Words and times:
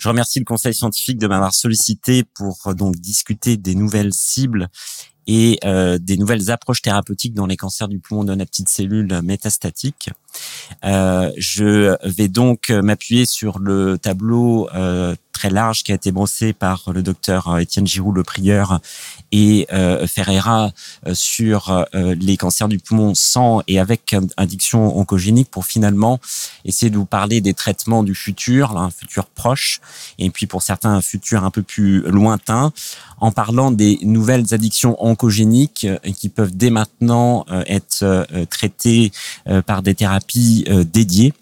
Je 0.00 0.08
remercie 0.08 0.38
le 0.38 0.46
Conseil 0.46 0.74
scientifique 0.74 1.18
de 1.18 1.26
m'avoir 1.26 1.52
sollicité 1.52 2.24
pour 2.24 2.74
donc 2.74 2.96
discuter 2.96 3.58
des 3.58 3.74
nouvelles 3.74 4.14
cibles 4.14 4.68
et 5.26 5.58
euh, 5.64 5.98
des 5.98 6.16
nouvelles 6.16 6.50
approches 6.50 6.80
thérapeutiques 6.80 7.34
dans 7.34 7.46
les 7.46 7.58
cancers 7.58 7.86
du 7.86 8.00
poumon 8.00 8.24
de 8.24 8.32
la 8.32 8.46
petite 8.46 8.70
cellule 8.70 9.20
métastatique. 9.22 10.08
Euh, 10.84 11.30
je 11.36 11.96
vais 12.02 12.28
donc 12.28 12.70
m'appuyer 12.70 13.26
sur 13.26 13.58
le 13.58 13.98
tableau 13.98 14.70
euh, 14.74 15.14
très 15.32 15.50
large 15.50 15.82
qui 15.82 15.92
a 15.92 15.94
été 15.94 16.12
brossé 16.12 16.52
par 16.52 16.84
le 16.92 17.02
docteur 17.02 17.58
Étienne 17.58 17.86
Giroud, 17.86 18.16
le 18.16 18.24
prieur, 18.24 18.80
et 19.32 19.66
euh, 19.72 20.06
Ferreira 20.06 20.72
euh, 21.06 21.14
sur 21.14 21.70
euh, 21.70 22.14
les 22.20 22.36
cancers 22.36 22.68
du 22.68 22.78
poumon 22.78 23.14
sans 23.14 23.62
et 23.68 23.78
avec 23.78 24.14
addiction 24.36 24.98
oncogénique 24.98 25.50
pour 25.50 25.66
finalement 25.66 26.20
essayer 26.64 26.90
de 26.90 26.96
vous 26.96 27.06
parler 27.06 27.40
des 27.40 27.54
traitements 27.54 28.02
du 28.02 28.14
futur, 28.14 28.76
un 28.76 28.90
futur 28.90 29.26
proche, 29.26 29.80
et 30.18 30.30
puis 30.30 30.46
pour 30.46 30.62
certains 30.62 30.94
un 30.94 31.02
futur 31.02 31.44
un 31.44 31.50
peu 31.50 31.62
plus 31.62 32.00
lointain, 32.02 32.72
en 33.20 33.30
parlant 33.30 33.70
des 33.70 33.98
nouvelles 34.02 34.52
addictions 34.52 35.02
oncogéniques 35.04 35.86
qui 36.16 36.28
peuvent 36.28 36.56
dès 36.56 36.70
maintenant 36.70 37.44
être 37.66 38.26
traitées 38.48 39.12
par 39.66 39.82
des 39.82 39.94
thérapies 39.94 40.64
dédiées. 40.92 41.32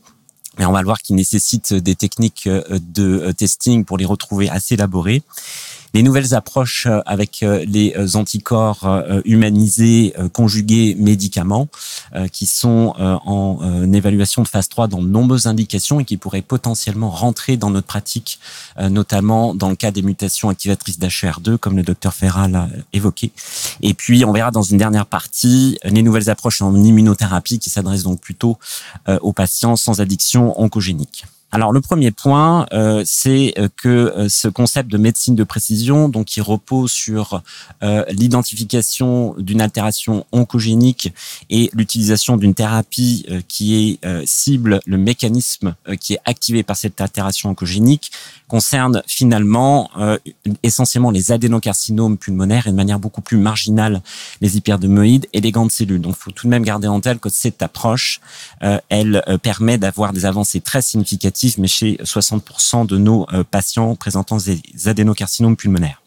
Mais 0.58 0.66
on 0.66 0.72
va 0.72 0.80
le 0.80 0.86
voir 0.86 0.98
qui 0.98 1.14
nécessitent 1.14 1.72
des 1.72 1.94
techniques 1.94 2.48
de 2.48 3.32
testing 3.32 3.84
pour 3.84 3.96
les 3.96 4.04
retrouver 4.04 4.50
assez 4.50 4.74
élaborées 4.74 5.22
les 5.94 6.02
nouvelles 6.02 6.34
approches 6.34 6.86
euh, 6.86 7.00
avec 7.06 7.42
euh, 7.42 7.64
les 7.66 7.94
euh, 7.96 8.16
anticorps 8.16 9.02
humanisés 9.24 10.14
conjugués 10.32 10.94
médicaments 10.98 11.68
qui 12.32 12.46
sont 12.46 12.94
en 12.98 13.92
évaluation 13.92 14.42
de 14.42 14.48
phase 14.48 14.68
3 14.68 14.88
dans 14.88 15.02
de 15.02 15.08
nombreuses 15.08 15.46
indications 15.46 16.00
et 16.00 16.04
qui 16.04 16.16
pourraient 16.16 16.42
potentiellement 16.42 17.10
rentrer 17.10 17.56
dans 17.56 17.70
notre 17.70 17.86
pratique, 17.86 18.38
notamment 18.78 19.54
dans 19.54 19.68
le 19.68 19.76
cas 19.76 19.90
des 19.90 20.02
mutations 20.02 20.48
activatrices 20.48 20.98
d'HER2, 20.98 21.58
comme 21.58 21.76
le 21.76 21.82
docteur 21.82 22.14
Ferral 22.14 22.52
l'a 22.52 22.68
évoqué. 22.92 23.30
Et 23.82 23.94
puis, 23.94 24.24
on 24.24 24.32
verra 24.32 24.50
dans 24.50 24.62
une 24.62 24.78
dernière 24.78 25.06
partie 25.06 25.78
les 25.84 26.02
nouvelles 26.02 26.30
approches 26.30 26.62
en 26.62 26.74
immunothérapie 26.74 27.58
qui 27.58 27.70
s'adressent 27.70 28.04
donc 28.04 28.20
plutôt 28.20 28.58
aux 29.20 29.32
patients 29.32 29.76
sans 29.76 30.00
addiction 30.00 30.60
oncogénique. 30.60 31.24
Alors 31.50 31.72
le 31.72 31.80
premier 31.80 32.10
point, 32.10 32.66
euh, 32.74 33.02
c'est 33.06 33.54
euh, 33.58 33.68
que 33.74 33.88
euh, 33.88 34.28
ce 34.28 34.48
concept 34.48 34.90
de 34.90 34.98
médecine 34.98 35.34
de 35.34 35.44
précision, 35.44 36.10
donc 36.10 36.26
qui 36.26 36.40
repose 36.40 36.92
sur 36.92 37.42
l'identification 38.10 39.34
d'une 39.38 39.60
altération 39.60 40.26
oncogénique 40.32 41.12
et 41.48 41.70
l'utilisation 41.72 42.36
d'une 42.36 42.54
thérapie 42.54 43.26
qui 43.46 43.98
est 44.02 44.26
cible 44.26 44.80
le 44.86 44.98
mécanisme 44.98 45.74
qui 46.00 46.14
est 46.14 46.20
activé 46.24 46.62
par 46.62 46.76
cette 46.76 47.00
altération 47.00 47.50
oncogénique, 47.50 48.10
concerne 48.48 49.02
finalement 49.06 49.90
essentiellement 50.62 51.10
les 51.10 51.30
adénocarcinomes 51.30 52.18
pulmonaires 52.18 52.66
et 52.66 52.70
de 52.70 52.76
manière 52.76 52.98
beaucoup 52.98 53.20
plus 53.20 53.36
marginale 53.36 54.02
les 54.40 54.56
hyperdemoïdes 54.56 55.26
et 55.32 55.40
les 55.40 55.52
grandes 55.52 55.70
cellules. 55.70 56.00
Donc 56.00 56.16
il 56.18 56.22
faut 56.22 56.32
tout 56.32 56.46
de 56.46 56.50
même 56.50 56.64
garder 56.64 56.88
en 56.88 57.00
tête 57.00 57.20
que 57.20 57.28
cette 57.28 57.62
approche, 57.62 58.20
elle 58.88 59.22
permet 59.42 59.78
d'avoir 59.78 60.12
des 60.12 60.26
avancées 60.26 60.60
très 60.60 60.82
significatives 60.82 61.37
mais 61.58 61.68
chez 61.68 61.96
60% 62.02 62.86
de 62.86 62.98
nos 62.98 63.26
euh, 63.32 63.44
patients 63.44 63.94
présentant 63.94 64.36
des 64.38 64.88
adénocarcinomes 64.88 65.56
pulmonaires. 65.56 66.02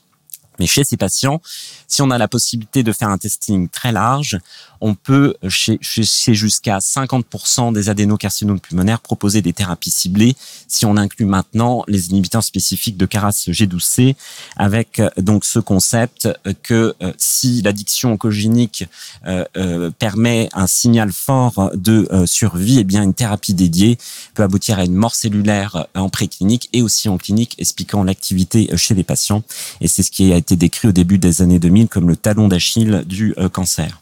Mais 0.59 0.67
chez 0.67 0.83
ces 0.83 0.97
patients, 0.97 1.41
si 1.87 2.01
on 2.01 2.11
a 2.11 2.17
la 2.17 2.27
possibilité 2.27 2.83
de 2.83 2.91
faire 2.91 3.09
un 3.09 3.17
testing 3.17 3.69
très 3.69 3.91
large, 3.91 4.39
on 4.81 4.95
peut, 4.95 5.35
chez, 5.47 5.79
jusqu'à 5.81 6.79
50% 6.79 7.71
des 7.71 7.89
adénocarcinomes 7.89 8.59
pulmonaires, 8.59 8.99
proposer 8.99 9.41
des 9.41 9.53
thérapies 9.53 9.91
ciblées 9.91 10.35
si 10.67 10.85
on 10.85 10.97
inclut 10.97 11.25
maintenant 11.25 11.83
les 11.87 12.09
inhibiteurs 12.09 12.43
spécifiques 12.43 12.97
de 12.97 13.05
Caras 13.05 13.45
G12C 13.47 14.15
avec 14.57 14.99
euh, 14.99 15.09
donc 15.17 15.45
ce 15.45 15.59
concept 15.59 16.29
que 16.63 16.95
euh, 17.01 17.13
si 17.17 17.61
l'addiction 17.61 18.13
oncogénique 18.13 18.85
euh, 19.27 19.91
permet 19.99 20.49
un 20.53 20.67
signal 20.67 21.11
fort 21.11 21.71
de 21.75 22.07
survie, 22.25 22.79
eh 22.79 22.83
bien 22.83 23.03
une 23.03 23.13
thérapie 23.13 23.53
dédiée 23.53 23.97
peut 24.33 24.43
aboutir 24.43 24.79
à 24.79 24.85
une 24.85 24.95
mort 24.95 25.15
cellulaire 25.15 25.87
en 25.93 26.09
préclinique 26.09 26.69
et 26.73 26.81
aussi 26.81 27.09
en 27.09 27.17
clinique, 27.17 27.55
expliquant 27.59 28.03
l'activité 28.03 28.69
chez 28.77 28.93
les 28.93 29.03
patients. 29.03 29.43
Et 29.81 29.87
c'est 29.87 30.03
ce 30.03 30.11
qui 30.11 30.31
a 30.33 30.37
été 30.41 30.55
décrit 30.55 30.87
au 30.87 30.91
début 30.91 31.17
des 31.17 31.41
années 31.41 31.59
2000 31.59 31.87
comme 31.87 32.07
le 32.07 32.15
talon 32.15 32.47
d'Achille 32.47 33.03
du 33.05 33.33
cancer. 33.53 34.01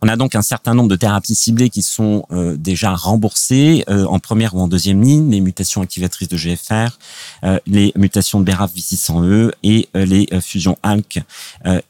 On 0.00 0.08
a 0.08 0.16
donc 0.16 0.34
un 0.34 0.42
certain 0.42 0.74
nombre 0.74 0.88
de 0.88 0.96
thérapies 0.96 1.34
ciblées 1.34 1.70
qui 1.70 1.82
sont 1.82 2.24
euh, 2.30 2.56
déjà 2.56 2.94
remboursées 2.94 3.84
euh, 3.88 4.04
en 4.06 4.18
première 4.18 4.54
ou 4.54 4.60
en 4.60 4.68
deuxième 4.68 5.02
ligne, 5.02 5.30
les 5.30 5.40
mutations 5.40 5.82
activatrices 5.82 6.28
de 6.28 6.36
GFR, 6.36 6.98
euh, 7.44 7.58
les 7.66 7.92
mutations 7.96 8.40
de 8.40 8.44
BRAF 8.44 8.72
V600E 8.74 9.50
et 9.62 9.88
les 9.94 10.28
fusions 10.40 10.76
ALK 10.82 11.22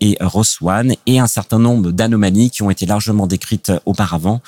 et 0.00 0.16
ROS1 0.20 0.96
et 1.06 1.18
un 1.18 1.26
certain 1.26 1.58
nombre 1.58 1.90
d'anomalies 1.90 2.50
qui 2.50 2.62
ont 2.62 2.70
été 2.70 2.86
largement 2.86 3.26
décrites 3.26 3.72
auparavant 3.84 4.40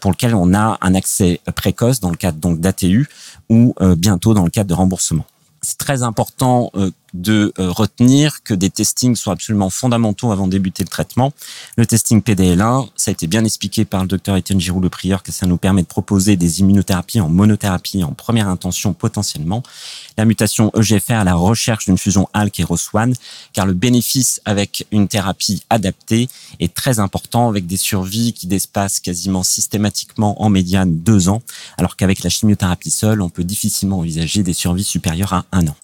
pour 0.00 0.10
lesquelles 0.10 0.34
on 0.34 0.54
a 0.54 0.78
un 0.80 0.94
accès 0.94 1.40
précoce 1.54 2.00
dans 2.00 2.10
le 2.10 2.16
cadre 2.16 2.38
donc 2.38 2.60
d'ATU 2.60 3.08
ou 3.48 3.74
bientôt 3.96 4.34
dans 4.34 4.44
le 4.44 4.50
cadre 4.50 4.68
de 4.68 4.74
remboursement. 4.74 5.24
C'est 5.62 5.78
très 5.78 6.02
important 6.02 6.70
de 7.22 7.52
euh, 7.58 7.70
retenir 7.70 8.42
que 8.42 8.54
des 8.54 8.70
testings 8.70 9.16
sont 9.16 9.30
absolument 9.30 9.70
fondamentaux 9.70 10.32
avant 10.32 10.46
de 10.46 10.52
débuter 10.52 10.82
le 10.82 10.88
traitement. 10.88 11.32
Le 11.76 11.86
testing 11.86 12.20
PDL1, 12.20 12.88
ça 12.96 13.10
a 13.10 13.12
été 13.12 13.26
bien 13.26 13.44
expliqué 13.44 13.84
par 13.84 14.02
le 14.02 14.08
docteur 14.08 14.36
Étienne 14.36 14.60
Giroud 14.60 14.82
le 14.82 14.90
prieur 14.90 15.22
que 15.22 15.32
ça 15.32 15.46
nous 15.46 15.56
permet 15.56 15.82
de 15.82 15.86
proposer 15.86 16.36
des 16.36 16.60
immunothérapies 16.60 17.20
en 17.20 17.28
monothérapie 17.28 18.04
en 18.04 18.12
première 18.12 18.48
intention 18.48 18.92
potentiellement. 18.92 19.62
La 20.18 20.24
mutation 20.24 20.70
EGFR 20.76 21.14
à 21.14 21.24
la 21.24 21.34
recherche 21.34 21.86
d'une 21.86 21.98
fusion 21.98 22.28
ALK 22.32 22.60
et 22.60 22.64
ROS1, 22.64 23.14
car 23.52 23.66
le 23.66 23.72
bénéfice 23.72 24.40
avec 24.44 24.86
une 24.90 25.08
thérapie 25.08 25.62
adaptée 25.70 26.28
est 26.60 26.72
très 26.74 26.98
important 27.00 27.48
avec 27.48 27.66
des 27.66 27.76
survies 27.76 28.32
qui 28.32 28.46
dépassent 28.46 29.00
quasiment 29.00 29.42
systématiquement 29.42 30.42
en 30.42 30.48
médiane 30.48 30.98
deux 30.98 31.28
ans, 31.28 31.42
alors 31.78 31.96
qu'avec 31.96 32.22
la 32.22 32.30
chimiothérapie 32.30 32.90
seule, 32.90 33.22
on 33.22 33.28
peut 33.28 33.44
difficilement 33.44 33.98
envisager 33.98 34.42
des 34.42 34.52
survies 34.52 34.84
supérieures 34.84 35.32
à 35.32 35.44
un 35.52 35.66
an. 35.68 35.76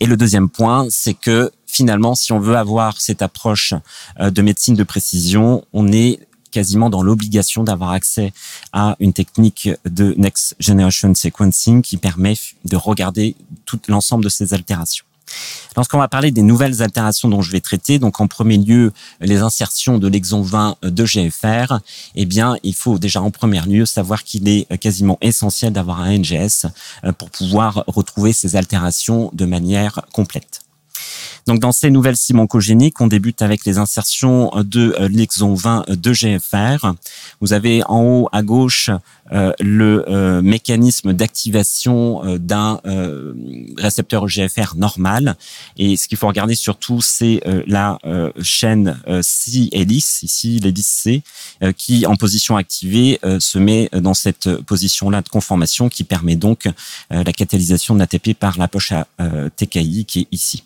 Et 0.00 0.06
le 0.06 0.16
deuxième 0.16 0.48
point, 0.48 0.67
c'est 0.90 1.14
que 1.14 1.50
finalement, 1.66 2.14
si 2.14 2.32
on 2.32 2.40
veut 2.40 2.56
avoir 2.56 3.00
cette 3.00 3.22
approche 3.22 3.74
euh, 4.20 4.30
de 4.30 4.42
médecine 4.42 4.74
de 4.74 4.84
précision, 4.84 5.64
on 5.72 5.92
est 5.92 6.20
quasiment 6.50 6.90
dans 6.90 7.02
l'obligation 7.02 7.62
d'avoir 7.62 7.90
accès 7.90 8.32
à 8.72 8.96
une 9.00 9.12
technique 9.12 9.68
de 9.84 10.14
Next 10.16 10.56
Generation 10.58 11.14
Sequencing 11.14 11.82
qui 11.82 11.98
permet 11.98 12.34
de 12.64 12.76
regarder 12.76 13.36
tout 13.66 13.80
l'ensemble 13.88 14.24
de 14.24 14.30
ces 14.30 14.54
altérations. 14.54 15.04
Lorsqu'on 15.76 15.98
va 15.98 16.08
parler 16.08 16.30
des 16.30 16.42
nouvelles 16.42 16.82
altérations 16.82 17.28
dont 17.28 17.42
je 17.42 17.52
vais 17.52 17.60
traiter, 17.60 17.98
donc 17.98 18.20
en 18.20 18.26
premier 18.26 18.58
lieu 18.58 18.92
les 19.20 19.38
insertions 19.38 19.98
de 19.98 20.08
l'exon 20.08 20.42
20 20.42 20.76
de 20.82 21.04
GFR, 21.04 21.78
eh 22.14 22.26
bien 22.26 22.56
il 22.62 22.74
faut 22.74 22.98
déjà 22.98 23.22
en 23.22 23.30
premier 23.30 23.60
lieu 23.60 23.86
savoir 23.86 24.24
qu'il 24.24 24.48
est 24.48 24.76
quasiment 24.78 25.18
essentiel 25.20 25.72
d'avoir 25.72 26.00
un 26.00 26.18
NGS 26.18 26.66
euh, 27.04 27.12
pour 27.12 27.30
pouvoir 27.30 27.84
retrouver 27.86 28.32
ces 28.32 28.56
altérations 28.56 29.30
de 29.32 29.44
manière 29.44 30.00
complète. 30.12 30.67
Donc 31.48 31.60
dans 31.60 31.72
ces 31.72 31.90
nouvelles 31.90 32.18
cimes 32.18 32.40
oncogéniques, 32.40 33.00
on 33.00 33.06
débute 33.06 33.40
avec 33.40 33.64
les 33.64 33.78
insertions 33.78 34.52
de 34.56 34.94
euh, 35.00 35.08
l'exon 35.08 35.54
20 35.54 35.86
de 35.88 36.12
GFR. 36.12 36.92
Vous 37.40 37.54
avez 37.54 37.82
en 37.86 38.02
haut 38.02 38.28
à 38.32 38.42
gauche 38.42 38.90
euh, 39.32 39.54
le 39.58 40.04
euh, 40.10 40.42
mécanisme 40.42 41.14
d'activation 41.14 42.36
d'un 42.36 42.80
récepteur 43.78 44.26
GFR 44.26 44.74
normal. 44.76 45.36
Et 45.78 45.96
ce 45.96 46.06
qu'il 46.06 46.18
faut 46.18 46.28
regarder 46.28 46.54
surtout, 46.54 47.00
c'est 47.00 47.40
la 47.66 47.98
chaîne 48.42 48.98
C 49.22 49.70
hélice, 49.72 50.22
ici 50.22 50.58
l'hélice 50.58 50.86
C, 50.86 51.22
qui 51.76 52.04
en 52.04 52.16
position 52.16 52.56
activée 52.56 53.20
se 53.38 53.58
met 53.58 53.88
dans 53.92 54.14
cette 54.14 54.50
position-là 54.62 55.22
de 55.22 55.28
conformation 55.28 55.88
qui 55.88 56.04
permet 56.04 56.36
donc 56.36 56.68
la 57.10 57.32
catalysation 57.32 57.94
de 57.94 58.00
l'ATP 58.00 58.34
par 58.34 58.58
la 58.58 58.68
poche 58.68 58.92
à 58.92 59.06
TKI 59.56 60.04
qui 60.04 60.20
est 60.20 60.28
ici 60.32 60.64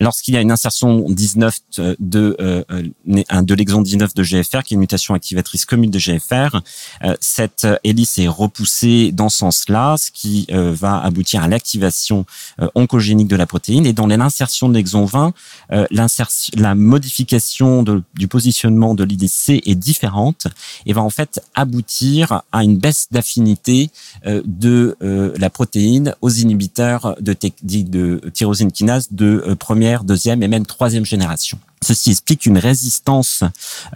lorsqu'il 0.00 0.34
y 0.34 0.36
a 0.36 0.40
une 0.40 0.52
insertion 0.52 1.04
19 1.08 1.60
de, 1.98 2.36
euh, 2.40 2.62
euh 2.70 3.42
de 3.42 3.54
l'exon 3.54 3.82
19 3.82 4.14
de 4.14 4.22
GFR, 4.22 4.62
qui 4.62 4.74
est 4.74 4.76
une 4.76 4.80
mutation 4.80 5.14
activatrice 5.14 5.64
commune 5.64 5.90
de 5.90 5.98
GFR, 5.98 6.60
euh, 7.04 7.14
cette 7.20 7.66
hélice 7.84 8.18
est 8.18 8.28
repoussée 8.28 9.12
dans 9.12 9.28
ce 9.28 9.38
sens-là, 9.38 9.96
ce 9.96 10.10
qui 10.10 10.46
euh, 10.50 10.72
va 10.72 10.98
aboutir 10.98 11.42
à 11.42 11.48
l'activation 11.48 12.26
oncogénique 12.74 13.28
de 13.28 13.36
la 13.36 13.46
protéine. 13.46 13.86
Et 13.86 13.92
dans 13.92 14.06
l'insertion 14.06 14.68
de 14.68 14.74
l'exon 14.74 15.04
20, 15.04 15.32
la 15.70 16.74
modification 16.74 17.82
de, 17.82 18.02
du 18.14 18.28
positionnement 18.28 18.94
de 18.94 19.04
l'hélice 19.04 19.32
C 19.32 19.62
est 19.64 19.74
différente 19.74 20.46
et 20.86 20.92
va 20.92 21.02
en 21.02 21.10
fait 21.10 21.40
aboutir 21.54 22.42
à 22.52 22.64
une 22.64 22.78
baisse 22.78 23.08
d'affinité 23.10 23.90
de 24.24 24.96
la 25.00 25.50
protéine 25.50 26.14
aux 26.20 26.30
inhibiteurs 26.30 27.16
de, 27.20 27.36
de 27.62 28.20
tyrosine 28.32 28.72
kinase 28.72 29.08
de 29.12 29.56
première 29.58 29.87
deuxième 30.04 30.42
et 30.42 30.48
même 30.48 30.66
troisième 30.66 31.04
génération. 31.04 31.58
Ceci 31.80 32.10
explique 32.10 32.44
une 32.46 32.58
résistance 32.58 33.44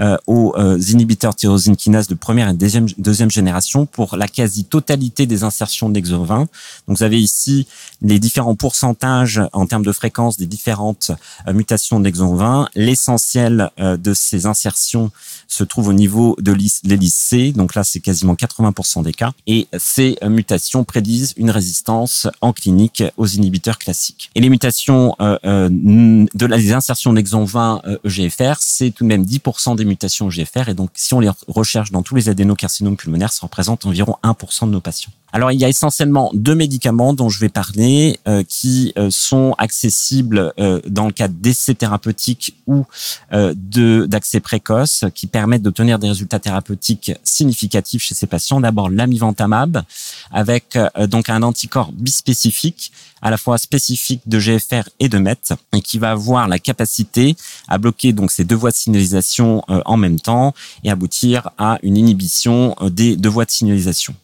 euh, 0.00 0.16
aux 0.26 0.54
euh, 0.56 0.78
inhibiteurs 0.78 1.34
tyrosine 1.34 1.76
kinase 1.76 2.06
de 2.06 2.14
première 2.14 2.48
et 2.48 2.54
deuxième, 2.54 2.86
deuxième 2.96 3.30
génération 3.30 3.86
pour 3.86 4.16
la 4.16 4.28
quasi-totalité 4.28 5.26
des 5.26 5.42
insertions 5.42 5.90
d'exon 5.90 6.22
20. 6.22 6.38
Donc 6.38 6.48
vous 6.86 7.02
avez 7.02 7.20
ici 7.20 7.66
les 8.00 8.20
différents 8.20 8.54
pourcentages 8.54 9.40
en 9.52 9.66
termes 9.66 9.84
de 9.84 9.92
fréquence 9.92 10.36
des 10.36 10.46
différentes 10.46 11.10
euh, 11.48 11.52
mutations 11.52 11.98
d'exon 11.98 12.36
20. 12.36 12.68
L'essentiel 12.76 13.70
de 13.78 14.14
ces 14.14 14.46
insertions 14.46 15.10
se 15.52 15.64
trouve 15.64 15.88
au 15.88 15.92
niveau 15.92 16.36
de 16.40 16.52
l'hélice 16.52 17.14
C. 17.14 17.52
Donc 17.52 17.74
là, 17.74 17.84
c'est 17.84 18.00
quasiment 18.00 18.34
80% 18.34 19.02
des 19.02 19.12
cas. 19.12 19.32
Et 19.46 19.68
ces 19.78 20.16
mutations 20.26 20.84
prédisent 20.84 21.34
une 21.36 21.50
résistance 21.50 22.26
en 22.40 22.52
clinique 22.52 23.02
aux 23.16 23.26
inhibiteurs 23.26 23.78
classiques. 23.78 24.30
Et 24.34 24.40
les 24.40 24.48
mutations 24.48 25.14
de 25.20 26.46
la, 26.46 26.56
insertions 26.76 27.12
d'exon 27.12 27.44
20 27.44 27.82
EGFR, 28.04 28.54
c'est 28.60 28.90
tout 28.90 29.04
de 29.04 29.08
même 29.08 29.24
10% 29.24 29.76
des 29.76 29.84
mutations 29.84 30.30
EGFR. 30.30 30.68
Et 30.68 30.74
donc, 30.74 30.90
si 30.94 31.14
on 31.14 31.20
les 31.20 31.30
recherche 31.48 31.90
dans 31.90 32.02
tous 32.02 32.14
les 32.14 32.28
adénocarcinomes 32.28 32.96
pulmonaires, 32.96 33.32
ça 33.32 33.40
représente 33.42 33.84
environ 33.86 34.16
1% 34.22 34.66
de 34.66 34.72
nos 34.72 34.80
patients. 34.80 35.12
Alors, 35.34 35.50
il 35.50 35.58
y 35.58 35.64
a 35.64 35.68
essentiellement 35.68 36.30
deux 36.34 36.54
médicaments 36.54 37.14
dont 37.14 37.30
je 37.30 37.40
vais 37.40 37.48
parler 37.48 38.18
euh, 38.28 38.44
qui 38.46 38.92
euh, 38.98 39.08
sont 39.10 39.54
accessibles 39.56 40.52
euh, 40.58 40.80
dans 40.86 41.06
le 41.06 41.12
cadre 41.12 41.34
d'essais 41.34 41.74
thérapeutiques 41.74 42.54
ou 42.66 42.84
de 43.32 44.06
d'accès 44.06 44.40
précoce, 44.40 45.04
qui 45.14 45.26
permettent 45.26 45.62
d'obtenir 45.62 45.98
des 45.98 46.08
résultats 46.08 46.38
thérapeutiques 46.38 47.12
significatifs 47.24 48.02
chez 48.02 48.14
ces 48.14 48.26
patients. 48.26 48.60
D'abord, 48.60 48.90
l'amivantamab, 48.90 49.82
avec 50.30 50.78
donc 51.08 51.30
un 51.30 51.42
anticorps 51.42 51.92
bispécifique 51.92 52.92
à 53.22 53.30
la 53.30 53.38
fois 53.38 53.56
spécifique 53.56 54.22
de 54.26 54.38
GFR 54.38 54.88
et 55.00 55.08
de 55.08 55.18
MET, 55.18 55.36
et 55.72 55.80
qui 55.80 55.98
va 55.98 56.10
avoir 56.10 56.48
la 56.48 56.58
capacité 56.58 57.36
à 57.68 57.78
bloquer 57.78 58.12
donc 58.12 58.30
ces 58.30 58.44
deux 58.44 58.56
voies 58.56 58.70
de 58.70 58.76
signalisation 58.76 59.62
en 59.68 59.96
même 59.96 60.20
temps 60.20 60.54
et 60.84 60.90
aboutir 60.90 61.50
à 61.58 61.78
une 61.82 61.96
inhibition 61.96 62.76
des 62.90 63.16
deux 63.16 63.30
voies 63.30 63.44
de 63.44 63.50
signalisation. 63.50 64.14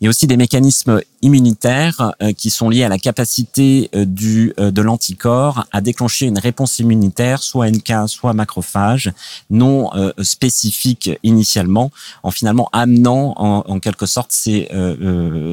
Il 0.00 0.04
y 0.04 0.06
a 0.08 0.10
aussi 0.10 0.26
des 0.26 0.36
mécanismes 0.36 1.00
immunitaires 1.22 2.12
euh, 2.22 2.32
qui 2.32 2.50
sont 2.50 2.68
liés 2.68 2.84
à 2.84 2.88
la 2.88 2.98
capacité 2.98 3.88
euh, 3.94 4.04
du 4.04 4.52
euh, 4.60 4.70
de 4.70 4.82
l'anticorps 4.82 5.64
à 5.72 5.80
déclencher 5.80 6.26
une 6.26 6.38
réponse 6.38 6.78
immunitaire, 6.78 7.42
soit 7.42 7.70
NK, 7.70 8.08
soit 8.08 8.34
macrophage, 8.34 9.12
non 9.48 9.90
spécifique 10.22 11.10
initialement, 11.22 11.90
en 12.22 12.30
finalement 12.30 12.68
amenant 12.72 13.34
en, 13.36 13.64
en 13.66 13.80
quelque 13.80 14.06
sorte 14.06 14.32
ces 14.32 14.68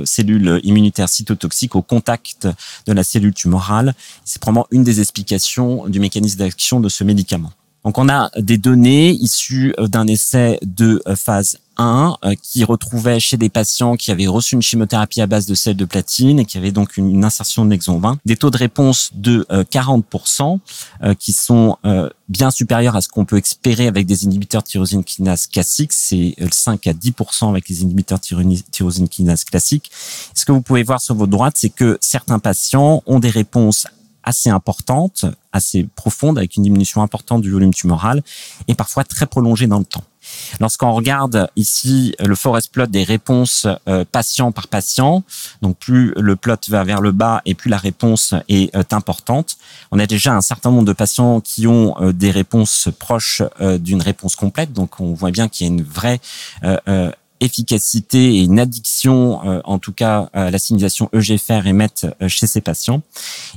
cellules 0.06 0.60
immunitaires 0.64 1.10
cytotoxiques 1.10 1.76
au 1.76 1.82
contact 1.82 2.48
de 2.88 2.94
la 2.94 3.04
cellule 3.04 3.34
tumorale. 3.34 3.94
C'est 4.26 4.42
probablement 4.42 4.68
une 4.72 4.84
des 4.84 5.00
explications 5.00 5.88
du 5.88 6.00
mécanisme 6.00 6.40
d'action 6.40 6.80
de 6.80 6.90
ce 6.90 7.04
médicament. 7.04 7.52
Donc 7.84 7.98
on 7.98 8.10
a 8.10 8.30
des 8.38 8.58
données 8.58 9.12
issues 9.12 9.74
d'un 9.78 10.08
essai 10.08 10.60
de 10.64 11.02
phase 11.16 11.60
1 11.78 12.18
euh, 12.24 12.36
qui 12.42 12.64
retrouvait 12.64 13.20
chez 13.20 13.38
des 13.38 13.50
patients 13.50 13.96
qui 13.96 14.12
avaient 14.12 14.28
reçu 14.28 14.56
une 14.56 14.62
chimiothérapie 14.62 15.22
à 15.22 15.28
base 15.28 15.46
de 15.46 15.56
sel 15.56 15.76
de 15.76 15.86
platine 15.86 16.40
et 16.40 16.46
qui 16.46 16.58
avaient 16.58 16.72
donc 16.72 16.98
une, 16.98 17.24
insertion 17.24 17.66
de 17.66 17.70
Nexon 17.70 18.00
20, 18.00 18.18
des 18.26 18.36
taux 18.36 18.50
de 18.50 18.58
réponse 18.58 19.12
de 19.14 19.46
40% 19.50 20.02
euh, 20.42 20.58
euh, 21.04 21.14
qui 21.14 21.34
sont 21.34 21.78
bien 22.30 22.52
supérieurs 22.52 22.96
à 22.96 23.02
ce 23.02 23.08
qu'on 23.08 23.26
peut 23.26 23.38
espérer 23.38 23.88
avec 23.88 24.06
des 24.06 24.26
inhibiteurs 24.26 24.64
tyrosine 24.64 25.04
kinase 25.04 25.48
classiques, 25.48 25.94
c'est 25.94 26.36
5 26.52 26.88
à 26.88 26.94
10% 26.94 27.50
avec 27.50 27.70
les 27.70 27.84
inhibiteurs 27.84 28.20
tyrosine 28.20 29.08
kinase 29.10 29.44
classiques. 29.44 29.92
Ce 30.34 30.46
que 30.46 30.52
vous 30.52 30.62
pouvez 30.62 30.84
voir 30.84 31.02
sur 31.02 31.16
votre 31.16 31.32
droite, 31.32 31.54
c'est 31.58 31.70
que 31.70 31.98
certains 32.02 32.40
patients 32.40 33.04
ont 33.06 33.20
des 33.20 33.30
réponses 33.30 33.86
assez 34.24 34.50
importantes, 34.50 35.26
assez 35.52 35.88
profondes, 35.96 36.38
avec 36.38 36.56
une 36.56 36.64
diminution 36.64 37.02
importante 37.02 37.42
du 37.42 37.52
volume 37.52 37.74
tumoral 37.74 38.24
et 38.68 38.76
parfois 38.76 39.04
très 39.04 39.28
prolongée 39.28 39.68
dans 39.68 39.80
le 39.80 39.86
temps. 39.86 40.04
Lorsqu'on 40.60 40.94
regarde 40.94 41.50
ici 41.56 42.16
le 42.20 42.36
forest 42.36 42.72
plot 42.72 42.88
des 42.88 43.04
réponses 43.04 43.68
euh, 43.88 44.06
patient 44.10 44.52
par 44.52 44.68
patient, 44.68 45.24
donc 45.62 45.78
plus 45.78 46.14
le 46.18 46.36
plot 46.36 46.56
va 46.70 46.84
vers 46.84 47.02
le 47.02 47.12
bas 47.12 47.42
et 47.46 47.56
plus 47.56 47.70
la 47.70 47.78
réponse 47.78 48.34
est 48.50 48.76
euh, 48.76 48.84
importante, 48.92 49.58
on 49.92 50.00
a 50.00 50.06
déjà 50.06 50.34
un 50.34 50.42
certain 50.42 50.72
nombre 50.72 50.86
de 50.86 50.94
patients 50.94 51.42
qui 51.42 51.68
ont 51.68 51.96
euh, 52.00 52.12
des 52.14 52.32
réponses 52.32 52.90
proches 53.00 53.42
d'une 53.60 54.02
réponse 54.02 54.36
complète. 54.36 54.74
Donc 54.74 55.00
on 55.00 55.14
voit 55.14 55.32
bien 55.32 55.48
qu'il 55.48 55.68
y 55.68 55.70
a 55.70 55.74
une 55.74 55.84
vraie 55.84 56.20
efficacité 57.40 58.36
et 58.36 58.44
une 58.44 58.60
addiction, 58.60 59.42
en 59.66 59.80
tout 59.80 59.92
cas 59.92 60.30
à 60.34 60.52
la 60.52 60.60
signalisation 60.60 61.10
EGFR 61.14 61.66
et 61.66 61.74
MET 61.74 61.90
chez 62.28 62.48
ces 62.48 62.62
patients. 62.62 63.02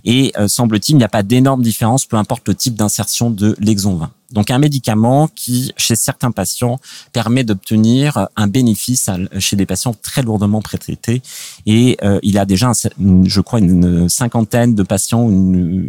Et 0.04 0.32
semble-t-il, 0.46 0.94
il 0.94 0.98
n'y 0.98 1.04
a 1.04 1.08
pas 1.08 1.22
d'énorme 1.22 1.62
différence, 1.62 2.04
peu 2.06 2.16
importe 2.16 2.48
le 2.48 2.54
type 2.54 2.74
d'insertion 2.74 3.30
de 3.30 3.56
l'exon 3.60 3.96
20. 3.96 4.10
Donc 4.32 4.50
un 4.50 4.58
médicament 4.58 5.28
qui, 5.28 5.72
chez 5.76 5.94
certains 5.94 6.30
patients, 6.30 6.78
permet 7.12 7.44
d'obtenir 7.44 8.28
un 8.36 8.46
bénéfice 8.46 9.08
chez 9.38 9.56
des 9.56 9.66
patients 9.66 9.94
très 10.02 10.22
lourdement 10.22 10.60
prétraités. 10.62 11.22
Et 11.66 11.96
euh, 12.02 12.18
il 12.22 12.34
y 12.34 12.38
a 12.38 12.44
déjà, 12.44 12.72
je 12.98 13.40
crois, 13.40 13.60
une 13.60 14.08
cinquantaine 14.08 14.74
de 14.74 14.82
patients, 14.82 15.30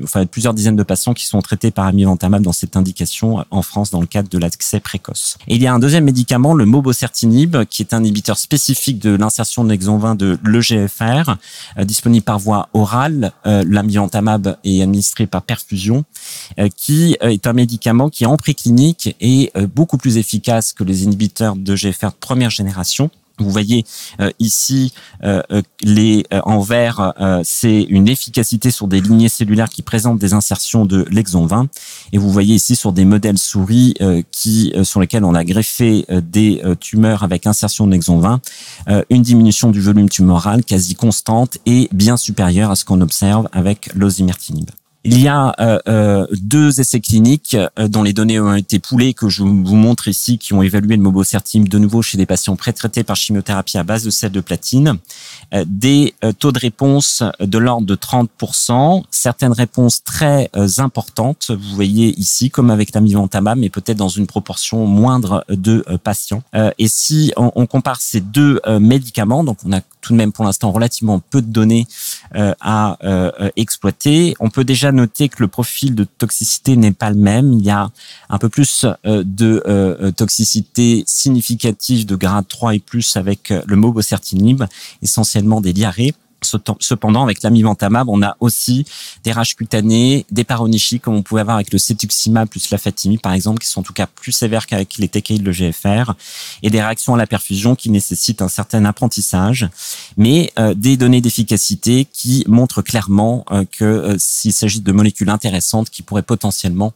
enfin 0.04 0.26
plusieurs 0.26 0.54
dizaines 0.54 0.76
de 0.76 0.84
patients 0.84 1.14
qui 1.14 1.26
sont 1.26 1.42
traités 1.42 1.72
par 1.72 1.86
amivantamab 1.86 2.42
dans 2.42 2.52
cette 2.52 2.78
indication 2.78 3.44
en 3.50 3.62
France 3.62 3.92
dans 3.92 4.02
le 4.02 4.08
cadre 4.08 4.30
de 4.30 4.38
l'accès 4.38 4.80
précoce. 4.80 5.38
Et 5.48 5.56
il 5.56 5.62
y 5.62 5.68
a 5.68 5.74
un 5.74 5.80
deuxième 5.80 6.04
médicament, 6.04 6.54
le 6.54 6.66
mobocertinib, 6.66 7.64
qui 7.66 7.82
est 7.82 7.94
un 7.94 8.04
inhibiteur 8.04 8.38
spécifique 8.38 9.00
de 9.00 9.16
l'insertion 9.16 9.64
de 9.64 9.70
l'exon 9.70 9.98
20 9.98 10.16
de 10.16 10.38
l'EGFR, 10.44 11.36
euh, 11.78 11.84
disponible 11.84 12.24
par 12.24 12.40
voie 12.40 12.70
orale. 12.74 13.32
Euh, 13.46 13.64
l'amivantamab 13.68 14.58
est 14.64 14.82
administré 14.82 15.28
par 15.28 15.42
perfusion, 15.42 16.06
euh, 16.60 16.70
qui 16.76 17.18
est 17.22 17.48
un 17.48 17.54
médicament 17.54 18.10
qui 18.10 18.26
en 18.28 18.38
préclinique 18.38 19.16
est 19.20 19.56
euh, 19.58 19.68
beaucoup 19.68 19.98
plus 19.98 20.18
efficace 20.18 20.74
que 20.74 20.84
les 20.84 21.04
inhibiteurs 21.04 21.56
de 21.56 21.76
GFR 21.76 22.08
de 22.08 22.18
première 22.20 22.50
génération. 22.50 23.10
Vous 23.40 23.52
voyez 23.52 23.86
euh, 24.20 24.32
ici 24.40 24.94
euh, 25.24 25.44
les 25.84 26.26
en 26.32 26.60
vert, 26.60 27.14
c'est 27.44 27.84
une 27.84 28.08
efficacité 28.08 28.72
sur 28.72 28.88
des 28.88 29.00
lignées 29.00 29.30
cellulaires 29.30 29.70
qui 29.70 29.84
présentent 29.84 30.18
des 30.18 30.34
insertions 30.34 30.86
de 30.86 31.06
l'exon 31.12 31.46
20, 31.46 31.68
et 32.14 32.18
vous 32.18 32.32
voyez 32.32 32.56
ici 32.56 32.76
sur 32.76 32.94
des 32.94 33.06
modèles 33.06 33.38
souris 33.38 33.94
qui 34.32 34.74
sur 34.84 35.00
lesquels 35.00 35.24
on 35.24 35.36
a 35.36 35.44
greffé 35.44 36.08
des 36.10 36.64
tumeurs 36.80 37.24
avec 37.24 37.46
insertion 37.46 37.86
de 37.86 37.92
l'exon 37.92 38.18
20, 38.18 38.42
une 39.12 39.22
diminution 39.22 39.70
du 39.70 39.82
volume 39.82 40.10
tumoral 40.10 40.64
quasi 40.64 40.96
constante 40.96 41.60
et 41.68 41.90
bien 41.92 42.18
supérieure 42.18 42.72
à 42.72 42.76
ce 42.76 42.86
qu'on 42.86 43.02
observe 43.02 43.48
avec 43.52 43.94
l'osimertinib. 43.94 44.70
Il 45.10 45.22
y 45.22 45.30
a 45.30 45.56
euh, 45.62 45.80
euh, 45.88 46.28
deux 46.34 46.82
essais 46.82 47.00
cliniques 47.00 47.56
euh, 47.56 47.88
dont 47.88 48.04
les 48.04 48.12
données 48.12 48.42
ont 48.42 48.54
été 48.54 48.78
poulées 48.78 49.14
que 49.14 49.30
je 49.30 49.42
vous 49.42 49.76
montre 49.76 50.10
ici, 50.10 50.38
qui 50.38 50.54
ont 50.54 50.62
évalué 50.62 50.98
le 50.98 51.02
mobocertinib 51.02 51.70
de 51.70 51.80
nouveau 51.80 52.02
chez 52.02 52.18
des 52.18 52.26
patients 52.26 52.58
pré-traités 52.58 53.06
par 53.06 53.16
chimiothérapie 53.16 53.78
à 53.78 53.84
base 53.84 54.04
de 54.04 54.10
sel 54.10 54.34
de 54.34 54.42
platine. 54.42 54.98
des 55.66 56.14
taux 56.40 56.52
de 56.52 56.60
réponse 56.60 57.24
de 57.40 57.58
l'ordre 57.58 57.88
de 57.88 57.96
30%, 57.96 59.04
certaines 59.10 59.54
réponses 59.54 60.04
très 60.04 60.50
importantes, 60.78 61.52
vous 61.52 61.76
voyez 61.76 62.14
ici, 62.20 62.50
comme 62.50 62.70
avec 62.70 62.94
l'amivantamab, 62.94 63.58
mais 63.58 63.70
peut-être 63.70 63.98
dans 63.98 64.10
une 64.10 64.28
proportion 64.28 64.86
moindre 64.86 65.46
de 65.48 65.86
patients. 66.04 66.44
et 66.78 66.88
si 66.90 67.32
on, 67.38 67.66
compare 67.66 68.02
ces 68.02 68.20
deux 68.20 68.60
médicaments, 68.80 69.46
donc 69.46 69.58
on 69.66 69.72
a 69.72 69.82
tout 70.08 70.14
de 70.14 70.18
même 70.18 70.32
pour 70.32 70.46
l'instant 70.46 70.72
relativement 70.72 71.20
peu 71.20 71.42
de 71.42 71.48
données 71.48 71.86
à 72.34 72.98
exploiter, 73.56 74.36
on 74.40 74.50
peut 74.50 74.64
déjà 74.64 74.92
noter 74.92 75.30
que 75.30 75.38
le 75.40 75.48
profil 75.48 75.96
de 75.96 76.04
toxicité 76.04 76.76
n'est 76.76 76.92
pas 76.92 77.10
le 77.10 77.16
même. 77.16 77.54
Il 77.54 77.66
y 77.66 77.70
a 77.70 77.90
un 78.30 78.38
peu 78.38 78.50
plus 78.50 78.86
euh, 79.06 79.24
de 79.26 79.64
euh, 79.68 80.12
toxicité 80.12 81.04
significative 81.06 82.06
de 82.06 82.16
grade 82.16 82.48
3 82.48 82.76
et 82.76 82.80
plus 82.80 83.16
avec 83.18 83.52
euh, 83.52 83.62
le 83.66 83.76
mobocertinib, 83.76 84.64
essentiellement 85.02 85.62
des 85.62 85.74
diarrhées. 85.74 86.14
Cependant, 86.42 87.24
avec 87.24 87.42
l'amivantamab, 87.42 88.10
on 88.10 88.22
a 88.22 88.38
aussi 88.40 88.86
des 89.24 89.32
rages 89.32 89.56
cutanées, 89.56 90.26
des 90.32 90.44
paronychies, 90.44 91.00
comme 91.00 91.16
on 91.16 91.24
pouvait 91.24 91.42
avoir 91.42 91.56
avec 91.56 91.74
le 91.74 91.80
cetuximab 91.80 92.48
plus 92.48 92.70
la 92.70 92.78
fatimie, 92.78 93.18
par 93.18 93.34
exemple, 93.34 93.60
qui 93.60 93.68
sont 93.68 93.80
en 93.80 93.84
tout 93.84 93.94
cas 93.94 94.06
plus 94.06 94.32
sévères 94.32 94.68
qu'avec 94.68 94.98
les 94.98 95.08
TKI 95.08 95.40
de 95.40 95.44
le 95.44 95.52
GFR, 95.52 96.14
et 96.62 96.70
des 96.70 96.82
réactions 96.82 97.16
à 97.16 97.18
la 97.18 97.28
perfusion 97.28 97.76
qui 97.76 97.90
nécessitent 97.90 98.42
un 98.42 98.50
certain 98.50 98.86
apprentissage, 98.86 99.68
mais 100.16 100.52
euh, 100.60 100.74
des 100.74 100.96
données 100.98 101.22
d'efficacité 101.22 102.06
qui 102.06 102.44
montrent 102.48 102.82
clairement 102.82 103.44
euh, 103.52 103.66
que 103.66 103.84
euh, 103.84 104.16
s'il 104.20 104.54
s'agit 104.54 104.82
de 104.82 104.92
molécules 104.92 105.30
intéressantes 105.30 105.90
qui 105.90 106.02
pourraient 106.02 106.22
potentiellement 106.22 106.94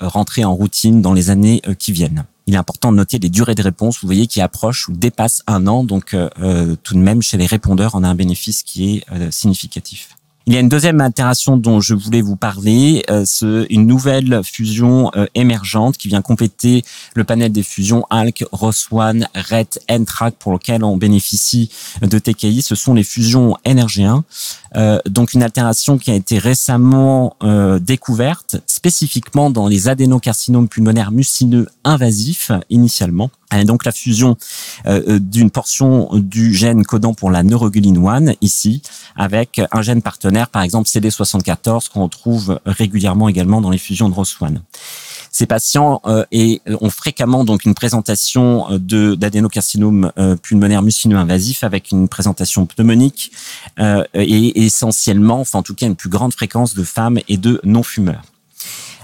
rentrer 0.00 0.44
en 0.44 0.54
routine 0.54 1.02
dans 1.02 1.12
les 1.12 1.30
années 1.30 1.60
qui 1.78 1.92
viennent 1.92 2.24
il 2.46 2.54
est 2.54 2.58
important 2.58 2.92
de 2.92 2.96
noter 2.96 3.18
les 3.18 3.30
durées 3.30 3.54
de 3.54 3.62
réponse, 3.62 4.00
vous 4.00 4.08
voyez, 4.08 4.26
qui 4.26 4.40
approchent 4.40 4.88
ou 4.88 4.92
dépassent 4.92 5.42
un 5.46 5.66
an. 5.66 5.84
Donc, 5.84 6.14
euh, 6.14 6.28
euh, 6.40 6.76
tout 6.82 6.94
de 6.94 6.98
même, 6.98 7.22
chez 7.22 7.36
les 7.36 7.46
répondeurs, 7.46 7.92
on 7.94 8.02
a 8.02 8.08
un 8.08 8.14
bénéfice 8.14 8.62
qui 8.62 8.96
est 8.96 9.04
euh, 9.12 9.30
significatif. 9.30 10.10
Il 10.46 10.52
y 10.52 10.58
a 10.58 10.60
une 10.60 10.68
deuxième 10.68 11.00
altération 11.00 11.56
dont 11.56 11.80
je 11.80 11.94
voulais 11.94 12.20
vous 12.20 12.36
parler, 12.36 13.02
euh, 13.08 13.22
c'est 13.24 13.64
une 13.70 13.86
nouvelle 13.86 14.42
fusion 14.44 15.10
émergente 15.34 15.96
qui 15.96 16.08
vient 16.08 16.20
compléter 16.20 16.84
le 17.14 17.24
panel 17.24 17.50
des 17.50 17.62
fusions 17.62 18.04
ALK, 18.10 18.44
ROS1, 18.52 19.24
RET, 19.34 19.80
NTRAC 19.88 20.34
pour 20.34 20.52
lequel 20.52 20.84
on 20.84 20.98
bénéficie 20.98 21.70
de 22.02 22.18
TKI. 22.18 22.60
Ce 22.60 22.74
sont 22.74 22.92
les 22.92 23.04
fusions 23.04 23.56
NRG1. 23.64 24.20
donc 25.08 25.32
une 25.32 25.42
altération 25.42 25.96
qui 25.96 26.10
a 26.10 26.14
été 26.14 26.36
récemment 26.36 27.38
découverte 27.80 28.56
spécifiquement 28.84 29.48
dans 29.48 29.66
les 29.66 29.88
adénocarcinomes 29.88 30.68
pulmonaires 30.68 31.10
mucineux 31.10 31.66
invasifs 31.84 32.52
initialement. 32.68 33.30
Et 33.56 33.64
donc 33.64 33.86
la 33.86 33.92
fusion 33.92 34.36
d'une 34.84 35.50
portion 35.50 36.10
du 36.12 36.52
gène 36.52 36.84
codant 36.84 37.14
pour 37.14 37.30
la 37.30 37.42
neuroguline 37.42 38.06
1 38.06 38.34
ici 38.42 38.82
avec 39.16 39.62
un 39.70 39.80
gène 39.80 40.02
partenaire 40.02 40.48
par 40.48 40.62
exemple 40.62 40.88
CD74 40.88 41.88
qu'on 41.88 42.08
trouve 42.10 42.60
régulièrement 42.66 43.28
également 43.30 43.62
dans 43.62 43.70
les 43.70 43.78
fusions 43.78 44.10
de 44.10 44.14
ROS1. 44.14 44.58
Ces 45.34 45.46
patients 45.46 46.00
euh, 46.06 46.24
ont 46.80 46.90
fréquemment 46.90 47.42
donc 47.42 47.64
une 47.64 47.74
présentation 47.74 48.70
euh, 48.70 48.78
de 48.78 49.16
d'adénocarcinome 49.16 50.12
euh, 50.16 50.36
pulmonaire 50.36 50.80
mucineux 50.80 51.16
invasif 51.16 51.64
avec 51.64 51.90
une 51.90 52.06
présentation 52.06 52.66
pneumonique 52.66 53.32
et 54.14 54.64
essentiellement, 54.64 55.40
enfin 55.40 55.58
en 55.58 55.62
tout 55.64 55.74
cas 55.74 55.86
une 55.86 55.96
plus 55.96 56.08
grande 56.08 56.32
fréquence 56.32 56.74
de 56.74 56.84
femmes 56.84 57.18
et 57.28 57.36
de 57.36 57.60
non-fumeurs. 57.64 58.22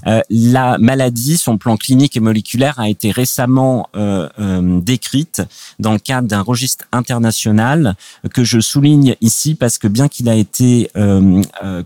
Euh, 0.07 0.21
la 0.30 0.78
maladie, 0.78 1.37
son 1.37 1.59
plan 1.59 1.76
clinique 1.76 2.16
et 2.16 2.21
moléculaire 2.21 2.78
a 2.78 2.88
été 2.88 3.11
récemment 3.11 3.88
euh, 3.97 4.28
euh, 4.38 4.80
décrite 4.80 5.42
dans 5.78 5.92
le 5.92 5.99
cadre 5.99 6.28
d'un 6.28 6.40
registre 6.40 6.87
international 6.92 7.97
que 8.33 8.45
je 8.45 8.61
souligne 8.61 9.16
ici 9.21 9.54
parce 9.54 9.78
que 9.78 9.88
bien 9.88 10.09
qu'il 10.09 10.28
a 10.28 10.35
été 10.35 10.90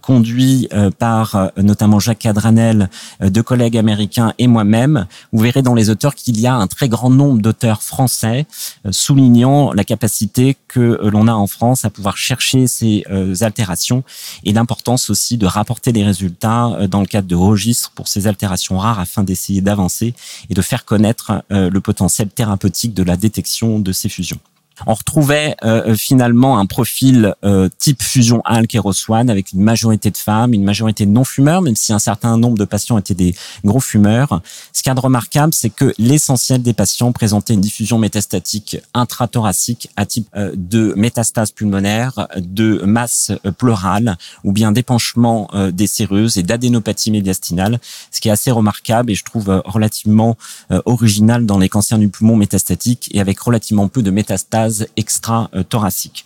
conduit 0.02 0.68
par 0.98 1.50
notamment 1.56 1.98
Jacques 1.98 2.20
Cadranel, 2.20 2.88
deux 3.20 3.42
collègues 3.42 3.76
américains 3.76 4.32
et 4.38 4.46
moi-même, 4.46 5.06
vous 5.32 5.40
verrez 5.40 5.62
dans 5.62 5.74
les 5.74 5.90
auteurs 5.90 6.14
qu'il 6.14 6.40
y 6.40 6.46
a 6.46 6.54
un 6.54 6.66
très 6.66 6.88
grand 6.88 7.10
nombre 7.10 7.40
d'auteurs 7.40 7.82
français 7.82 8.46
soulignant 8.90 9.72
la 9.72 9.84
capacité 9.84 10.56
que 10.68 11.00
l'on 11.04 11.28
a 11.28 11.32
en 11.32 11.46
France 11.46 11.84
à 11.84 11.90
pouvoir 11.90 12.16
chercher 12.16 12.66
ces 12.66 13.04
altérations 13.40 14.04
et 14.44 14.52
l'importance 14.52 15.10
aussi 15.10 15.36
de 15.36 15.46
rapporter 15.46 15.92
des 15.92 16.04
résultats 16.04 16.86
dans 16.88 17.00
le 17.00 17.06
cadre 17.06 17.28
de 17.28 17.36
registres 17.36 17.90
pour 17.90 18.03
ces 18.08 18.26
altérations 18.26 18.78
rares 18.78 19.00
afin 19.00 19.22
d'essayer 19.22 19.60
d'avancer 19.60 20.14
et 20.50 20.54
de 20.54 20.62
faire 20.62 20.84
connaître 20.84 21.44
euh, 21.50 21.70
le 21.70 21.80
potentiel 21.80 22.28
thérapeutique 22.28 22.94
de 22.94 23.02
la 23.02 23.16
détection 23.16 23.78
de 23.78 23.92
ces 23.92 24.08
fusions. 24.08 24.40
On 24.86 24.94
retrouvait 24.94 25.56
euh, 25.64 25.90
euh, 25.90 25.94
finalement 25.94 26.58
un 26.58 26.66
profil 26.66 27.34
euh, 27.44 27.68
type 27.78 28.02
fusion 28.02 28.42
ALK 28.44 28.74
et 28.74 28.78
ROS1 28.78 29.28
avec 29.28 29.52
une 29.52 29.60
majorité 29.60 30.10
de 30.10 30.16
femmes, 30.16 30.52
une 30.52 30.64
majorité 30.64 31.06
de 31.06 31.10
non-fumeurs, 31.10 31.62
même 31.62 31.76
si 31.76 31.92
un 31.92 31.98
certain 31.98 32.36
nombre 32.36 32.58
de 32.58 32.64
patients 32.64 32.98
étaient 32.98 33.14
des 33.14 33.34
gros 33.64 33.80
fumeurs. 33.80 34.40
Ce 34.72 34.82
qui 34.82 34.88
est 34.88 34.92
remarquable, 34.92 35.52
c'est 35.52 35.70
que 35.70 35.92
l'essentiel 35.98 36.62
des 36.62 36.72
patients 36.72 37.12
présentaient 37.12 37.54
une 37.54 37.60
diffusion 37.60 37.98
métastatique 37.98 38.78
intrathoracique 38.94 39.88
à 39.96 40.06
type 40.06 40.28
de 40.34 40.94
métastase 40.96 41.50
pulmonaire, 41.50 42.28
de 42.38 42.82
masse 42.84 43.32
pleurale 43.58 44.16
ou 44.44 44.52
bien 44.52 44.72
d'épanchement 44.72 45.50
des 45.72 45.86
séreuses 45.86 46.36
et 46.36 46.42
d'adénopathie 46.42 47.10
médiastinale, 47.10 47.80
ce 48.10 48.20
qui 48.20 48.28
est 48.28 48.32
assez 48.32 48.50
remarquable 48.50 49.10
et 49.10 49.14
je 49.14 49.24
trouve 49.24 49.62
relativement 49.64 50.36
original 50.84 51.44
dans 51.44 51.58
les 51.58 51.68
cancers 51.68 51.98
du 51.98 52.08
poumon 52.08 52.36
métastatiques 52.36 53.10
et 53.12 53.20
avec 53.20 53.40
relativement 53.40 53.88
peu 53.88 54.02
de 54.02 54.10
métastases 54.10 54.63
extra-thoracique. 54.96 56.24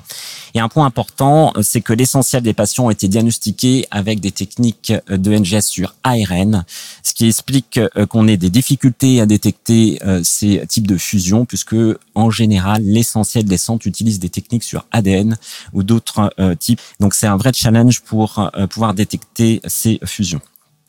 Et 0.54 0.60
un 0.60 0.68
point 0.68 0.86
important, 0.86 1.52
c'est 1.62 1.80
que 1.80 1.92
l'essentiel 1.92 2.42
des 2.42 2.54
patients 2.54 2.86
ont 2.86 2.90
été 2.90 3.08
diagnostiqués 3.08 3.86
avec 3.90 4.20
des 4.20 4.32
techniques 4.32 4.92
de 5.08 5.30
NGS 5.36 5.62
sur 5.62 5.94
ARN, 6.04 6.64
ce 7.02 7.14
qui 7.14 7.26
explique 7.26 7.78
euh, 7.78 8.06
qu'on 8.06 8.28
ait 8.28 8.36
des 8.36 8.50
difficultés 8.50 9.20
à 9.20 9.26
détecter 9.26 9.98
euh, 10.04 10.20
ces 10.24 10.66
types 10.66 10.86
de 10.86 10.96
fusions, 10.96 11.44
puisque 11.44 11.76
en 12.14 12.30
général, 12.30 12.82
l'essentiel 12.82 13.44
des 13.44 13.58
centres 13.58 13.86
utilisent 13.86 14.20
des 14.20 14.28
techniques 14.28 14.64
sur 14.64 14.86
ADN 14.90 15.36
ou 15.72 15.82
d'autres 15.82 16.32
euh, 16.38 16.54
types. 16.54 16.80
Donc 17.00 17.14
c'est 17.14 17.26
un 17.26 17.36
vrai 17.36 17.52
challenge 17.52 18.00
pour 18.00 18.50
pouvoir 18.70 18.94
détecter 18.94 19.60
ces 19.66 20.00
fusions. 20.04 20.40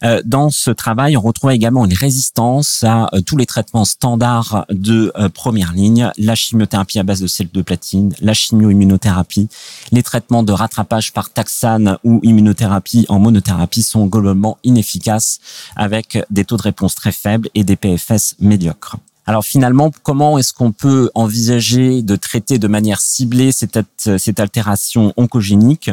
Euh, 0.04 0.22
dans 0.26 0.50
ce 0.50 0.72
travail, 0.72 1.18
on 1.18 1.22
retrouve 1.22 1.52
également 1.52 1.86
une 1.86 1.94
résistance 1.94 2.84
à 2.84 3.10
euh, 3.14 3.22
tous 3.22 3.38
les 3.38 3.46
traitements 3.46 3.86
standards 3.86 4.66
de 4.70 5.12
euh, 5.18 5.30
première 5.30 5.74
ligne, 5.74 6.12
la 6.18 6.36
chimiothérapie 6.36 7.00
à 7.00 7.04
base 7.04 7.22
de 7.22 7.28
sel 7.28 7.50
de 7.52 7.62
platine, 7.62 8.14
la 8.22 8.34
chimio-immunothérapie, 8.34 9.50
les 9.92 10.04
traitements 10.04 10.44
de 10.44 10.54
rattrapage 10.54 11.14
par 11.14 11.32
taxane 11.32 11.98
ou 12.04 12.20
immunothérapie 12.24 13.06
en 13.10 13.20
monothérapie 13.20 13.84
sont 13.84 14.06
globalement 14.06 14.58
inefficaces 14.64 15.40
avec 15.76 16.18
des 16.30 16.46
taux 16.46 16.58
de 16.58 16.64
réponse 16.64 16.96
très 16.96 17.12
faibles 17.12 17.50
et 17.56 17.64
des 17.64 17.76
PFS 17.76 18.36
médiocres. 18.40 18.98
Alors 19.30 19.46
finalement, 19.46 19.92
comment 20.02 20.40
est-ce 20.40 20.54
qu'on 20.54 20.72
peut 20.72 21.12
envisager 21.14 22.02
de 22.02 22.16
traiter 22.16 22.58
de 22.58 22.68
manière 22.68 23.00
ciblée 23.00 23.52
cette, 23.52 23.78
cette 24.18 24.40
altération 24.40 25.14
oncogénique? 25.18 25.92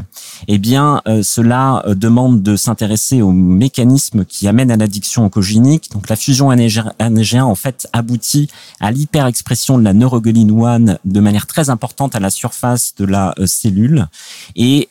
Eh 0.48 0.56
bien, 0.56 1.02
euh, 1.06 1.22
cela 1.22 1.82
euh, 1.86 1.94
demande 1.94 2.42
de 2.42 2.56
s'intéresser 2.56 3.20
aux 3.20 3.32
mécanismes 3.32 4.24
qui 4.24 4.48
amènent 4.48 4.70
à 4.70 4.78
l'addiction 4.78 5.26
oncogénique. 5.26 5.92
Donc 5.92 6.08
la 6.08 6.16
fusion 6.16 6.50
NG1 6.50 7.42
en 7.42 7.54
fait 7.54 7.86
aboutit 7.92 8.48
à 8.80 8.90
l'hyperexpression 8.90 9.76
de 9.76 9.84
la 9.84 9.92
neuroguline 9.92 10.58
1 10.58 10.96
de 11.04 11.20
manière 11.20 11.46
très 11.46 11.68
importante 11.68 12.16
à 12.16 12.20
la 12.20 12.30
surface 12.30 12.94
de 12.96 13.04
la 13.04 13.34
euh, 13.38 13.46
cellule 13.46 14.06
et 14.54 14.88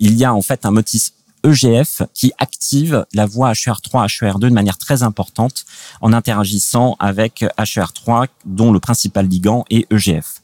il 0.00 0.14
y 0.14 0.24
a 0.24 0.34
en 0.34 0.42
fait 0.42 0.66
un 0.66 0.72
motif 0.72 1.12
EGF 1.44 2.02
qui 2.14 2.32
active 2.38 3.06
la 3.14 3.26
voie 3.26 3.52
HER3, 3.52 4.08
HER2 4.08 4.40
de 4.40 4.48
manière 4.50 4.78
très 4.78 5.02
importante 5.02 5.64
en 6.00 6.12
interagissant 6.12 6.96
avec 6.98 7.44
HER3 7.58 8.28
dont 8.44 8.72
le 8.72 8.80
principal 8.80 9.26
ligand 9.26 9.64
est 9.70 9.90
EGF. 9.92 10.42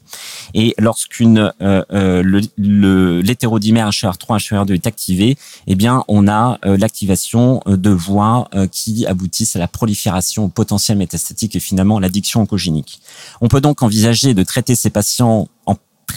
Et 0.53 0.73
lorsqu'une 0.77 1.51
euh, 1.61 1.83
euh, 1.91 3.21
l'hétérodimère 3.21 3.89
HER3 3.89 4.39
HER2 4.39 4.73
est 4.73 4.87
activé, 4.87 5.37
eh 5.67 5.75
bien 5.75 6.03
on 6.07 6.27
a 6.27 6.59
euh, 6.65 6.77
l'activation 6.77 7.61
de 7.65 7.89
voies 7.89 8.49
qui 8.71 9.05
aboutissent 9.05 9.55
à 9.55 9.59
la 9.59 9.67
prolifération 9.67 10.49
potentielle 10.49 10.97
métastatique 10.97 11.55
et 11.55 11.59
finalement 11.59 11.99
l'addiction 11.99 12.41
oncogénique. 12.41 13.01
On 13.41 13.47
peut 13.47 13.61
donc 13.61 13.81
envisager 13.81 14.33
de 14.33 14.43
traiter 14.43 14.75
ces 14.75 14.89
patients 14.89 15.47
en 15.65 15.75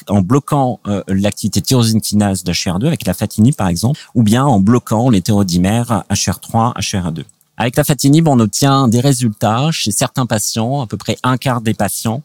en 0.09 0.21
bloquant 0.21 0.81
euh, 0.87 1.03
l'activité 1.09 1.61
tyrosine 1.61 2.01
kinase 2.01 2.45
d'HR2 2.45 2.87
avec 2.87 3.07
la 3.07 3.15
fatinib 3.15 3.55
par 3.55 3.69
exemple, 3.69 4.01
ou 4.15 4.23
bien 4.23 4.45
en 4.45 4.61
bloquant 4.61 5.11
l'hétérodimère 5.11 6.05
HR3, 6.11 6.77
HR2. 6.77 7.25
Avec 7.59 7.77
la 7.77 7.83
fatinib, 7.83 8.29
on 8.29 8.39
obtient 8.39 8.87
des 8.87 9.01
résultats 9.01 9.71
chez 9.73 9.91
certains 9.91 10.27
patients, 10.27 10.81
à 10.81 10.87
peu 10.87 10.97
près 10.97 11.19
un 11.25 11.37
quart 11.37 11.61
des 11.61 11.75
patients, 11.75 12.23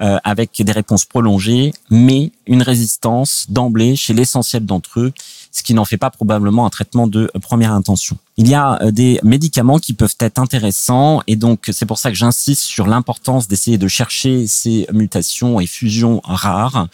euh, 0.00 0.18
avec 0.24 0.62
des 0.62 0.72
réponses 0.72 1.04
prolongées, 1.04 1.72
mais 1.90 2.32
une 2.46 2.62
résistance 2.62 3.44
d'emblée 3.50 3.94
chez 3.94 4.14
l'essentiel 4.14 4.64
d'entre 4.64 5.00
eux, 5.00 5.12
ce 5.52 5.62
qui 5.62 5.74
n'en 5.74 5.84
fait 5.84 5.98
pas 5.98 6.10
probablement 6.10 6.64
un 6.64 6.70
traitement 6.70 7.06
de 7.06 7.30
première 7.42 7.72
intention. 7.72 8.16
Il 8.38 8.48
y 8.48 8.54
a 8.54 8.82
euh, 8.82 8.90
des 8.90 9.20
médicaments 9.22 9.78
qui 9.78 9.92
peuvent 9.92 10.16
être 10.18 10.38
intéressants 10.38 11.20
et 11.26 11.36
donc 11.36 11.68
c'est 11.72 11.84
pour 11.84 11.98
ça 11.98 12.10
que 12.10 12.16
j'insiste 12.16 12.62
sur 12.62 12.86
l'importance 12.86 13.48
d'essayer 13.48 13.76
de 13.76 13.86
chercher 13.86 14.46
ces 14.46 14.86
mutations 14.92 15.60
et 15.60 15.66
fusions 15.66 16.22
rares. 16.24 16.88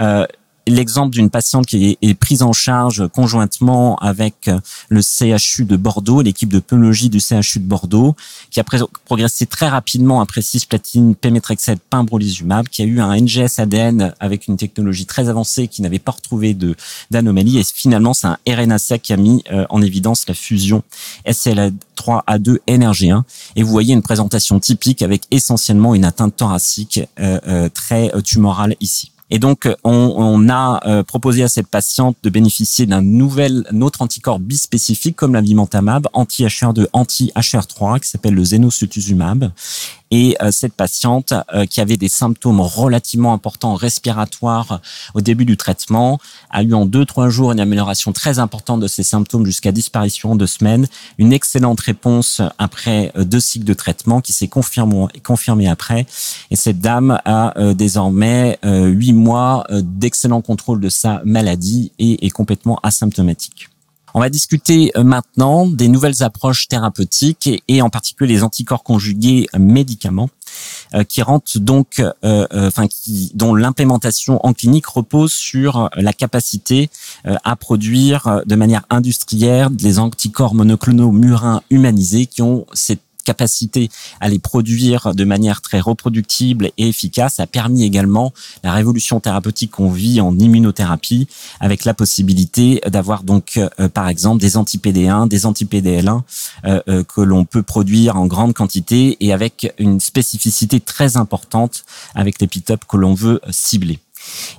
Euh, 0.00 0.26
l'exemple 0.70 1.14
d'une 1.14 1.30
patiente 1.30 1.66
qui 1.66 1.98
est, 2.00 2.14
prise 2.14 2.42
en 2.42 2.52
charge 2.52 3.06
conjointement 3.08 3.96
avec 3.96 4.50
le 4.88 5.00
CHU 5.02 5.64
de 5.64 5.76
Bordeaux, 5.76 6.22
l'équipe 6.22 6.48
de 6.48 6.58
pneumologie 6.58 7.08
du 7.08 7.20
CHU 7.20 7.60
de 7.60 7.66
Bordeaux, 7.66 8.14
qui 8.50 8.60
a 8.60 8.64
progressé 9.04 9.46
très 9.46 9.68
rapidement 9.68 10.20
après 10.20 10.42
cisplatine, 10.42 11.14
pémétrexate, 11.14 11.80
pimbrolizumab, 11.90 12.68
qui 12.68 12.82
a 12.82 12.84
eu 12.84 13.00
un 13.00 13.16
NGS 13.16 13.58
ADN 13.58 14.14
avec 14.20 14.48
une 14.48 14.56
technologie 14.56 15.06
très 15.06 15.28
avancée 15.28 15.68
qui 15.68 15.82
n'avait 15.82 15.98
pas 15.98 16.12
retrouvé 16.12 16.54
de 16.54 16.74
d'anomalie. 17.10 17.58
Et 17.58 17.64
finalement, 17.64 18.14
c'est 18.14 18.26
un 18.26 18.38
RNA-seq 18.46 19.02
qui 19.02 19.12
a 19.12 19.16
mis 19.16 19.42
euh, 19.50 19.66
en 19.70 19.82
évidence 19.82 20.26
la 20.28 20.34
fusion 20.34 20.82
SLA3A2 21.26 22.58
NRG1. 22.68 23.22
Et 23.56 23.62
vous 23.62 23.70
voyez 23.70 23.94
une 23.94 24.02
présentation 24.02 24.60
typique 24.60 25.02
avec 25.02 25.22
essentiellement 25.30 25.94
une 25.94 26.04
atteinte 26.04 26.36
thoracique 26.36 27.00
euh, 27.20 27.38
euh, 27.46 27.68
très 27.68 28.10
tumorale 28.22 28.76
ici. 28.80 29.12
Et 29.30 29.38
donc, 29.38 29.68
on, 29.84 30.48
a 30.48 30.80
euh, 30.86 31.02
proposé 31.02 31.42
à 31.42 31.48
cette 31.48 31.68
patiente 31.68 32.16
de 32.22 32.30
bénéficier 32.30 32.86
d'un 32.86 33.02
nouvel, 33.02 33.64
autre 33.80 34.00
anticorps 34.00 34.38
bispécifique 34.38 35.16
comme 35.16 35.34
l'avimentamab, 35.34 36.08
anti-HR2, 36.14 36.86
anti-HR3, 36.92 38.00
qui 38.00 38.08
s'appelle 38.08 38.34
le 38.34 38.44
zénosutuzumab. 38.44 39.50
Et 40.10 40.36
euh, 40.42 40.50
cette 40.50 40.72
patiente 40.72 41.34
euh, 41.52 41.66
qui 41.66 41.80
avait 41.80 41.96
des 41.96 42.08
symptômes 42.08 42.60
relativement 42.60 43.32
importants 43.32 43.74
respiratoires 43.74 44.80
au 45.14 45.20
début 45.20 45.44
du 45.44 45.56
traitement 45.56 46.18
a 46.50 46.62
eu 46.62 46.72
en 46.74 46.86
deux 46.86 47.04
trois 47.04 47.28
jours 47.28 47.52
une 47.52 47.60
amélioration 47.60 48.12
très 48.12 48.38
importante 48.38 48.80
de 48.80 48.86
ses 48.86 49.02
symptômes 49.02 49.44
jusqu'à 49.44 49.72
disparition 49.72 50.32
en 50.32 50.36
deux 50.36 50.46
semaines. 50.46 50.86
Une 51.18 51.32
excellente 51.32 51.80
réponse 51.80 52.40
après 52.58 53.12
euh, 53.16 53.24
deux 53.24 53.40
cycles 53.40 53.66
de 53.66 53.74
traitement 53.74 54.20
qui 54.20 54.32
s'est 54.32 54.48
confirmée 54.48 55.06
confirmé 55.22 55.68
après. 55.68 56.06
Et 56.50 56.56
cette 56.56 56.80
dame 56.80 57.20
a 57.24 57.54
désormais 57.74 58.58
huit 58.64 59.12
mois 59.12 59.64
d'excellent 59.70 60.40
contrôle 60.40 60.80
de 60.80 60.88
sa 60.88 61.20
maladie 61.24 61.92
et 61.98 62.26
est 62.26 62.30
complètement 62.30 62.78
asymptomatique. 62.82 63.68
On 64.18 64.20
va 64.20 64.30
discuter 64.30 64.90
euh, 64.96 65.04
maintenant 65.04 65.68
des 65.68 65.86
nouvelles 65.86 66.24
approches 66.24 66.66
thérapeutiques 66.66 67.62
et, 67.68 67.82
en 67.82 67.88
particulier 67.88 68.34
les 68.34 68.42
anticorps 68.42 68.82
conjugués 68.82 69.46
médicaments. 69.56 70.28
qui 71.08 71.22
rentre 71.22 71.58
donc, 71.60 72.02
enfin, 72.22 72.88
qui 72.88 73.30
dont 73.34 73.54
l'implémentation 73.54 74.44
en 74.44 74.54
clinique 74.54 74.86
repose 74.86 75.32
sur 75.32 75.88
la 75.94 76.12
capacité 76.12 76.90
à 77.24 77.54
produire 77.54 78.42
de 78.44 78.56
manière 78.56 78.84
industrielle 78.90 79.68
des 79.76 79.98
anticorps 79.98 80.54
monoclonaux 80.54 81.12
murins 81.12 81.62
humanisés 81.70 82.26
qui 82.26 82.42
ont 82.42 82.66
cette 82.72 83.02
capacité 83.28 83.90
à 84.20 84.30
les 84.30 84.38
produire 84.38 85.14
de 85.14 85.24
manière 85.24 85.60
très 85.60 85.80
reproductible 85.80 86.70
et 86.78 86.88
efficace 86.88 87.40
a 87.40 87.46
permis 87.46 87.84
également 87.84 88.32
la 88.64 88.72
révolution 88.72 89.20
thérapeutique 89.20 89.72
qu'on 89.72 89.90
vit 89.90 90.22
en 90.22 90.38
immunothérapie 90.38 91.28
avec 91.60 91.84
la 91.84 91.92
possibilité 91.92 92.80
d'avoir 92.86 93.24
donc 93.24 93.58
euh, 93.58 93.88
par 93.90 94.08
exemple 94.08 94.40
des 94.40 94.56
anti-PD1, 94.56 95.28
des 95.28 95.44
anti-PDL1 95.44 96.22
euh, 96.64 96.80
euh, 96.88 97.04
que 97.04 97.20
l'on 97.20 97.44
peut 97.44 97.62
produire 97.62 98.16
en 98.16 98.26
grande 98.26 98.54
quantité 98.54 99.18
et 99.20 99.34
avec 99.34 99.74
une 99.78 100.00
spécificité 100.00 100.80
très 100.80 101.18
importante 101.18 101.84
avec 102.14 102.40
l'épitope 102.40 102.86
que 102.88 102.96
l'on 102.96 103.12
veut 103.12 103.42
cibler. 103.50 103.98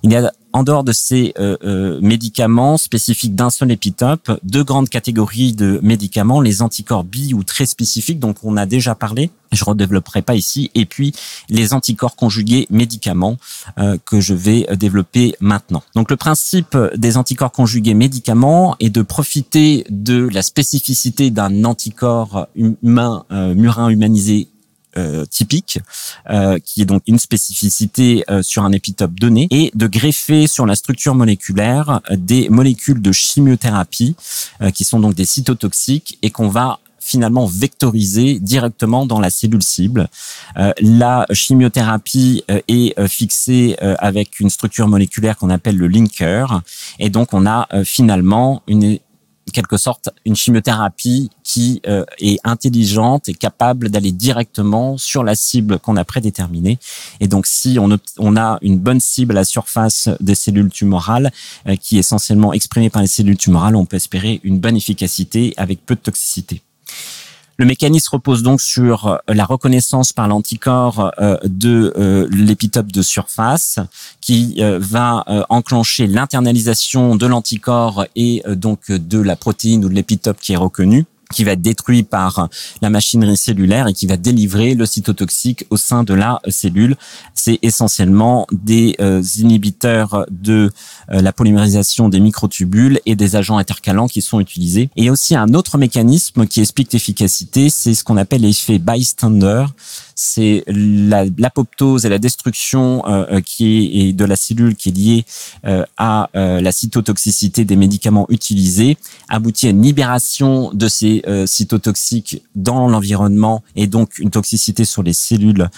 Il 0.04 0.12
y 0.12 0.16
a 0.16 0.32
en 0.52 0.64
dehors 0.64 0.84
de 0.84 0.92
ces 0.92 1.34
euh, 1.40 1.58
euh, 1.64 2.00
médicaments 2.02 2.78
spécifiques 2.78 3.36
d'un 3.36 3.50
seul 3.50 3.72
épitope, 3.72 4.32
deux 4.44 4.64
grandes 4.64 4.90
catégories 4.90 5.54
de 5.54 5.80
médicaments, 5.84 6.42
les 6.42 6.62
anticorps 6.62 7.04
bi 7.04 7.34
ou 7.34 7.44
très 7.44 7.66
spécifiques, 7.66 8.20
dont 8.20 8.34
on 8.44 8.58
a 8.58 8.66
déjà 8.66 8.96
parlé, 8.96 9.30
je 9.52 9.64
redévelopperai 9.64 10.24
pas 10.24 10.36
ici, 10.36 10.72
et 10.74 10.86
puis 10.86 11.14
les 11.50 11.74
anticorps 11.74 12.16
conjugués 12.16 12.66
médicaments 12.72 13.38
euh, 13.78 13.98
que 14.06 14.20
je 14.20 14.34
vais 14.34 14.66
développer 14.76 15.36
maintenant. 15.40 15.84
Donc 15.96 16.10
le 16.10 16.18
principe 16.18 16.76
des 16.96 17.18
anticorps 17.18 17.52
conjugués 17.52 17.94
médicaments 17.94 18.76
est 18.80 18.90
de 18.90 19.04
profiter 19.04 19.86
de 19.90 20.28
la 20.30 20.42
spécificité 20.42 21.30
d'un 21.30 21.64
anticorps 21.64 22.48
humain 22.56 23.26
murin 23.30 23.90
humanisé 23.90 24.48
euh, 24.98 25.24
typique, 25.24 25.80
euh, 26.32 26.58
qui 26.58 26.82
est 26.82 26.86
donc 26.86 27.04
une 27.06 27.20
spécificité 27.20 28.24
euh, 28.28 28.42
sur 28.42 28.64
un 28.64 28.72
épitope 28.72 29.20
donné, 29.20 29.48
et 29.52 29.72
de 29.76 29.86
greffer 29.86 30.48
sur 30.48 30.66
la 30.66 30.74
structure 30.76 31.14
moléculaire 31.14 32.02
des 32.10 32.50
molécules 32.50 33.00
de 33.00 33.12
chimiothérapie, 33.12 34.16
qui 34.74 34.84
sont 34.84 35.00
donc 35.00 35.14
des 35.14 35.26
cytotoxiques, 35.26 36.18
et 36.24 36.32
qu'on 36.32 36.48
va 36.48 36.80
finalement 37.00 37.46
vectoriser 37.46 38.40
directement 38.40 39.06
dans 39.06 39.20
la 39.20 39.30
cellule 39.30 39.64
cible. 39.64 40.08
la 40.56 41.26
chimiothérapie 41.32 42.44
est 42.68 43.08
fixée 43.08 43.76
avec 43.80 44.40
une 44.40 44.50
structure 44.50 44.88
moléculaire 44.88 45.38
qu'on 45.38 45.50
appelle 45.50 45.78
le 45.78 45.88
linker, 45.88 46.62
et 46.98 47.10
donc 47.10 47.34
on 47.34 47.46
a 47.46 47.68
finalement 47.84 48.64
une 48.68 49.00
quelque 49.52 49.78
sorte 49.78 50.10
une 50.26 50.36
chimiothérapie 50.36 51.30
qui 51.44 51.82
euh, 51.88 52.06
est 52.20 52.40
intelligente 52.44 53.30
et 53.30 53.34
capable 53.34 53.90
d'aller 53.90 54.12
directement 54.12 54.98
sur 54.98 55.24
la 55.24 55.36
cible 55.36 55.80
qu'on 55.80 55.98
a 55.98 56.04
prédéterminée. 56.04 56.78
Et 57.20 57.28
donc, 57.28 57.46
si 57.48 57.78
on, 57.80 57.90
on, 58.18 58.38
a 58.38 58.58
une 58.62 58.78
bonne 58.78 59.00
cible 59.00 59.34
à 59.34 59.42
la 59.42 59.46
surface 59.46 60.10
des 60.20 60.36
cellules 60.36 60.70
tumorales, 60.70 61.32
euh, 61.68 61.76
qui 61.76 61.98
est 61.98 62.00
essentiellement 62.00 62.54
exprimée 62.54 62.90
par 62.90 63.02
les 63.02 63.08
cellules 63.08 63.38
tumorales, 63.38 63.76
on 63.76 63.86
peut 63.86 63.98
espérer 63.98 64.40
une 64.44 64.60
bonne 64.60 64.76
efficacité 64.76 65.54
avec 65.58 65.86
peu 65.86 65.96
de 65.96 66.02
toxicité. 66.02 66.62
Le 67.60 67.66
mécanisme 67.66 68.16
repose 68.16 68.42
donc 68.42 68.62
sur 68.62 69.08
euh, 69.08 69.18
la 69.28 69.44
reconnaissance 69.44 70.14
par 70.14 70.30
l'anticorps 70.30 71.12
euh, 71.20 71.36
de 71.44 71.94
euh, 71.98 72.26
l'épitope 72.32 72.90
de 72.90 73.02
surface 73.02 73.80
qui 74.22 74.62
va 74.62 75.26
enclencher 75.50 76.08
l'internalisation 76.08 77.16
de 77.16 77.26
l'anticorps 77.26 78.06
et 78.16 78.44
donc 78.48 78.92
de 78.92 79.20
la 79.20 79.36
protéine 79.36 79.84
ou 79.84 79.90
de 79.90 79.94
l'épitope 79.94 80.40
qui 80.40 80.54
est 80.54 80.58
reconnue 80.58 81.06
qui 81.32 81.44
va 81.44 81.52
être 81.52 81.62
détruit 81.62 82.02
par 82.02 82.50
la 82.82 82.90
machinerie 82.90 83.38
cellulaire 83.38 83.88
et 83.88 83.94
qui 83.94 84.08
va 84.08 84.18
délivrer 84.18 84.74
le 84.74 84.88
cytotoxique 84.88 85.66
au 85.70 85.78
sein 85.78 86.04
de 86.04 86.16
la 86.16 86.42
cellule. 86.48 86.96
C'est 87.36 87.60
essentiellement 87.62 88.48
des 88.52 88.96
euh, 89.00 89.22
inhibiteurs 89.38 90.26
de 90.32 90.72
euh, 91.12 91.22
la 91.22 91.32
polymérisation 91.32 92.10
des 92.10 92.20
microtubules 92.20 93.00
et 93.06 93.16
des 93.16 93.36
agents 93.36 93.60
intercalants 93.60 94.08
qui 94.08 94.24
sont 94.24 94.40
utilisés. 94.40 94.90
Et 94.96 95.12
aussi 95.12 95.36
un 95.36 95.54
autre 95.54 95.78
mécanisme 95.78 96.48
qui 96.48 96.62
explique 96.62 96.92
l'efficacité, 96.94 97.70
c'est 97.70 97.94
ce 97.94 98.04
qu'on 98.04 98.18
appelle 98.18 98.42
l'effet 98.42 98.80
bystander 98.80 99.66
c'est 100.22 100.66
l'apoptose 100.68 102.06
et 102.06 102.10
la 102.10 102.18
destruction 102.18 103.08
euh, 103.08 103.40
qui 103.40 104.10
est, 104.10 104.14
de 104.14 104.26
la 104.26 104.36
cellule 104.36 104.76
qui 104.76 104.90
est 104.90 104.92
liée 104.92 105.26
à 105.98 106.30
la 106.34 106.72
cytotoxicité 106.74 107.64
des 107.64 107.78
médicaments 107.78 108.26
utilisés, 108.30 108.98
aboutit 109.30 109.68
à 109.68 109.70
une 109.70 109.82
libération 109.82 110.72
de 110.74 110.90
ces 110.90 111.19
cytotoxiques 111.46 112.44
dans 112.56 112.88
l'environnement 112.88 113.64
et 113.76 113.88
donc 113.88 114.20
une 114.20 114.30
toxicité 114.30 114.86
sur 114.86 115.04
les 115.04 115.14
cellules 115.14 115.70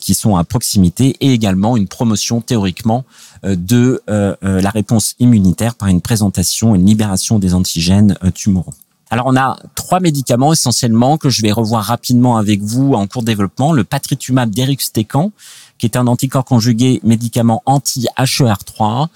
qui 0.00 0.14
sont 0.14 0.36
à 0.36 0.44
proximité 0.44 1.16
et 1.20 1.32
également 1.32 1.76
une 1.76 1.88
promotion 1.88 2.40
théoriquement 2.40 3.04
de 3.42 4.02
la 4.08 4.70
réponse 4.70 5.14
immunitaire 5.18 5.74
par 5.74 5.88
une 5.88 6.00
présentation, 6.00 6.74
une 6.74 6.86
libération 6.86 7.38
des 7.38 7.54
antigènes 7.54 8.16
tumoraux. 8.34 8.74
Alors 9.12 9.26
on 9.26 9.36
a 9.36 9.58
trois 9.74 9.98
médicaments 9.98 10.52
essentiellement 10.52 11.18
que 11.18 11.30
je 11.30 11.42
vais 11.42 11.50
revoir 11.50 11.82
rapidement 11.82 12.36
avec 12.36 12.62
vous 12.62 12.92
en 12.94 13.08
cours 13.08 13.22
de 13.22 13.26
développement. 13.26 13.72
Le 13.72 13.82
patritumab 13.82 14.54
deruxtecan, 14.54 15.32
qui 15.78 15.86
est 15.86 15.96
un 15.96 16.06
anticorps 16.06 16.44
conjugué 16.44 17.00
médicament 17.02 17.60
anti-HER3 17.66 19.08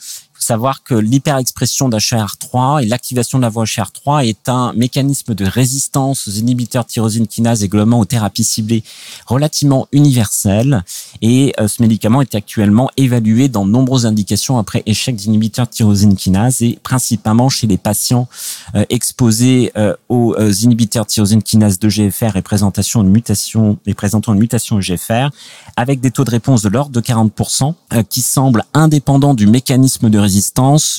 savoir 0.44 0.82
que 0.82 0.94
l'hyperexpression 0.94 1.88
d'HER3 1.88 2.82
et 2.82 2.86
l'activation 2.86 3.38
de 3.38 3.42
la 3.42 3.48
voie 3.48 3.64
HER3 3.64 4.26
est 4.28 4.48
un 4.48 4.72
mécanisme 4.74 5.34
de 5.34 5.44
résistance 5.44 6.28
aux 6.28 6.30
inhibiteurs 6.30 6.84
tyrosine 6.84 7.26
kinase 7.26 7.64
et 7.64 7.68
globalement 7.68 8.00
aux 8.00 8.04
thérapies 8.04 8.44
ciblées 8.44 8.84
relativement 9.26 9.88
universel. 9.92 10.84
Et 11.22 11.54
euh, 11.58 11.66
ce 11.66 11.80
médicament 11.82 12.20
est 12.20 12.34
actuellement 12.34 12.90
évalué 12.96 13.48
dans 13.48 13.64
de 13.64 13.70
nombreuses 13.70 14.06
indications 14.06 14.58
après 14.58 14.82
échec 14.86 15.16
d'inhibiteurs 15.16 15.68
tyrosine 15.68 16.14
kinase 16.14 16.62
et 16.62 16.78
principalement 16.82 17.48
chez 17.48 17.66
les 17.66 17.78
patients 17.78 18.28
euh, 18.74 18.84
exposés 18.90 19.72
euh, 19.76 19.94
aux 20.08 20.36
inhibiteurs 20.38 21.06
tyrosine 21.06 21.42
kinase 21.42 21.78
de 21.78 21.88
GFR 21.88 22.36
et 22.36 22.42
présentation 22.42 23.02
de 23.02 23.08
mutation 23.08 23.78
et 23.86 23.94
présentant 23.94 24.34
une 24.34 24.40
mutation 24.40 24.78
EGFR 24.78 25.30
avec 25.76 26.00
des 26.00 26.10
taux 26.10 26.24
de 26.24 26.30
réponse 26.30 26.62
de 26.62 26.68
l'ordre 26.68 26.92
de 26.92 27.00
40% 27.00 27.74
qui 28.08 28.20
semblent 28.20 28.64
indépendants 28.74 29.34
du 29.34 29.46
mécanisme 29.46 30.10
de 30.10 30.18
résistance 30.18 30.33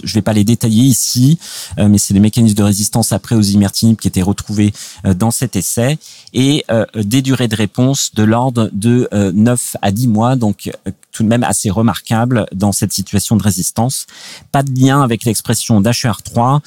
Je 0.03 0.13
vais 0.13 0.21
pas 0.21 0.33
les 0.33 0.43
détailler 0.43 0.83
ici, 0.83 1.39
euh, 1.79 1.87
mais 1.87 1.97
c'est 1.97 2.13
les 2.13 2.19
mécanismes 2.19 2.55
de 2.55 2.63
résistance 2.63 3.11
après 3.11 3.35
aux 3.35 3.41
imertinib 3.41 3.97
qui 3.97 4.07
étaient 4.07 4.21
retrouvés 4.21 4.73
euh, 5.05 5.13
dans 5.13 5.31
cet 5.31 5.55
essai 5.55 5.97
et 6.33 6.63
euh, 6.71 6.85
des 6.95 7.21
durées 7.21 7.47
de 7.47 7.55
réponse 7.55 8.13
de 8.13 8.23
l'ordre 8.23 8.69
de 8.73 9.09
9 9.11 9.77
à 9.81 9.91
10 9.91 10.07
mois, 10.07 10.35
donc 10.35 10.71
tout 11.11 11.23
de 11.23 11.27
même 11.27 11.43
assez 11.43 11.69
remarquable 11.69 12.45
dans 12.53 12.71
cette 12.71 12.93
situation 12.93 13.35
de 13.35 13.43
résistance. 13.43 14.05
Pas 14.51 14.63
de 14.63 14.71
lien 14.77 15.01
avec 15.01 15.25
l'expression 15.25 15.81
d'HER3. 15.81 16.59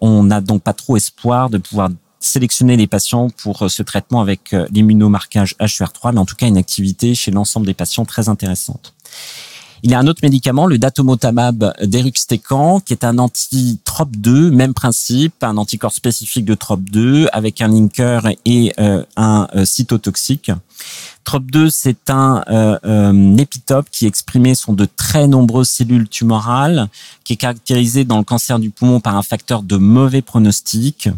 on 0.00 0.22
n'a 0.22 0.40
donc 0.40 0.62
pas 0.62 0.72
trop 0.72 0.96
espoir 0.96 1.50
de 1.50 1.58
pouvoir 1.58 1.90
sélectionner 2.20 2.76
les 2.76 2.86
patients 2.86 3.30
pour 3.30 3.68
ce 3.70 3.82
traitement 3.82 4.20
avec 4.20 4.54
l'immunomarquage 4.70 5.56
HER3, 5.58 6.12
mais 6.12 6.20
en 6.20 6.26
tout 6.26 6.36
cas 6.36 6.46
une 6.46 6.56
activité 6.56 7.14
chez 7.14 7.30
l'ensemble 7.30 7.66
des 7.66 7.74
patients 7.74 8.04
très 8.04 8.28
intéressante. 8.28 8.94
Il 9.84 9.90
y 9.90 9.94
a 9.94 9.98
un 9.98 10.06
autre 10.06 10.20
médicament, 10.22 10.66
le 10.66 10.78
datomotamab 10.78 11.74
deruxtecan, 11.82 12.78
qui 12.78 12.92
est 12.92 13.02
un 13.02 13.18
anti-TROP2, 13.18 14.50
même 14.50 14.74
principe, 14.74 15.42
un 15.42 15.56
anticorps 15.56 15.92
spécifique 15.92 16.44
de 16.44 16.54
TROP2 16.54 17.26
avec 17.32 17.60
un 17.60 17.66
linker 17.66 18.28
et 18.44 18.72
euh, 18.78 19.02
un 19.16 19.48
euh, 19.56 19.64
cytotoxique. 19.64 20.52
TROP2, 21.26 21.68
c'est 21.68 22.10
un 22.10 22.44
euh, 22.48 23.36
épitope 23.38 23.90
qui 23.90 24.04
est 24.04 24.08
exprimé 24.08 24.54
sur 24.54 24.72
de 24.72 24.86
très 24.96 25.26
nombreuses 25.26 25.70
cellules 25.70 26.08
tumorales, 26.08 26.88
qui 27.24 27.32
est 27.32 27.36
caractérisé 27.36 28.04
dans 28.04 28.18
le 28.18 28.24
cancer 28.24 28.60
du 28.60 28.70
poumon 28.70 29.00
par 29.00 29.16
un 29.16 29.22
facteur 29.22 29.64
de 29.64 29.78
mauvais 29.78 30.22
pronostic 30.22 31.08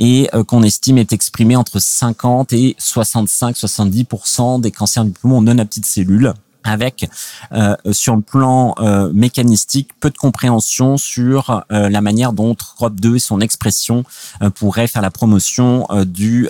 et 0.00 0.28
qu'on 0.48 0.64
estime 0.64 0.98
est 0.98 1.12
exprimé 1.12 1.54
entre 1.54 1.78
50 1.78 2.52
et 2.52 2.76
65-70% 2.80 4.60
des 4.60 4.72
cancers 4.72 5.04
du 5.04 5.12
poumon 5.12 5.40
non 5.40 5.58
à 5.58 5.64
petites 5.64 5.86
cellules 5.86 6.34
avec 6.68 7.08
euh, 7.52 7.74
sur 7.92 8.14
le 8.16 8.22
plan 8.22 8.74
euh, 8.78 9.10
mécanistique 9.12 9.90
peu 10.00 10.10
de 10.10 10.16
compréhension 10.16 10.96
sur 10.96 11.64
euh, 11.72 11.88
la 11.88 12.00
manière 12.00 12.32
dont 12.32 12.54
TROP2 12.54 13.16
et 13.16 13.18
son 13.18 13.40
expression 13.40 14.04
pourraient 14.54 14.86
faire 14.86 15.02
la 15.02 15.10
promotion 15.10 15.86
du 16.06 16.48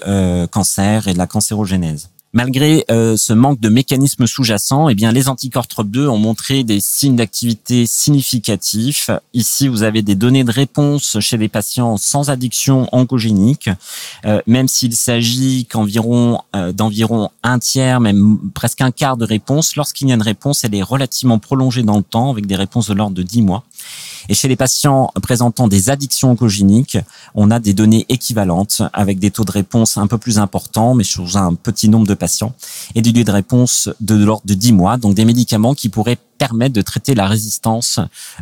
cancer 0.50 1.08
et 1.08 1.12
de 1.12 1.18
la 1.18 1.26
cancérogénèse. 1.26 2.10
Malgré 2.34 2.84
euh, 2.90 3.16
ce 3.16 3.32
manque 3.32 3.58
de 3.58 3.70
mécanismes 3.70 4.26
sous-jacents, 4.26 4.90
eh 4.90 4.94
les 4.94 5.28
anticorps 5.28 5.64
TROP2 5.64 6.08
ont 6.08 6.18
montré 6.18 6.62
des 6.62 6.78
signes 6.78 7.16
d'activité 7.16 7.86
significatifs. 7.86 9.10
Ici, 9.32 9.66
vous 9.66 9.82
avez 9.82 10.02
des 10.02 10.14
données 10.14 10.44
de 10.44 10.52
réponse 10.52 11.18
chez 11.20 11.38
les 11.38 11.48
patients 11.48 11.96
sans 11.96 12.28
addiction 12.28 12.86
oncogénique, 12.92 13.70
euh, 14.26 14.42
même 14.46 14.68
s'il 14.68 14.94
s'agit 14.94 15.64
qu'environ 15.64 16.42
euh, 16.54 16.72
d'environ 16.72 17.30
un 17.42 17.58
tiers, 17.58 17.98
même 18.00 18.38
presque 18.52 18.82
un 18.82 18.90
quart 18.90 19.16
de 19.16 19.24
réponse. 19.24 19.74
Lorsqu'il 19.76 20.08
y 20.08 20.12
a 20.12 20.14
une 20.14 20.22
réponse, 20.22 20.64
elle 20.64 20.74
est 20.74 20.82
relativement 20.82 21.38
prolongée 21.38 21.82
dans 21.82 21.96
le 21.96 22.02
temps, 22.02 22.30
avec 22.30 22.44
des 22.44 22.56
réponses 22.56 22.88
de 22.88 22.94
l'ordre 22.94 23.16
de 23.16 23.22
10 23.22 23.40
mois. 23.40 23.64
Et 24.28 24.34
chez 24.34 24.48
les 24.48 24.56
patients 24.56 25.10
présentant 25.22 25.68
des 25.68 25.90
addictions 25.90 26.30
oncogéniques, 26.30 26.98
on 27.34 27.50
a 27.50 27.60
des 27.60 27.72
données 27.72 28.04
équivalentes 28.08 28.82
avec 28.92 29.18
des 29.18 29.30
taux 29.30 29.44
de 29.44 29.50
réponse 29.50 29.96
un 29.96 30.06
peu 30.06 30.18
plus 30.18 30.38
importants, 30.38 30.94
mais 30.94 31.04
sur 31.04 31.36
un 31.36 31.54
petit 31.54 31.88
nombre 31.88 32.06
de 32.06 32.14
patients, 32.14 32.54
et 32.94 33.02
des 33.02 33.12
lieux 33.12 33.24
de 33.24 33.30
réponse 33.30 33.88
de, 34.00 34.14
l'ordre 34.14 34.46
de 34.46 34.54
10 34.54 34.72
mois, 34.72 34.96
donc 34.96 35.14
des 35.14 35.24
médicaments 35.24 35.74
qui 35.74 35.88
pourraient 35.88 36.18
permettre 36.38 36.74
de 36.74 36.82
traiter 36.82 37.14
la 37.14 37.26
résistance 37.26 37.98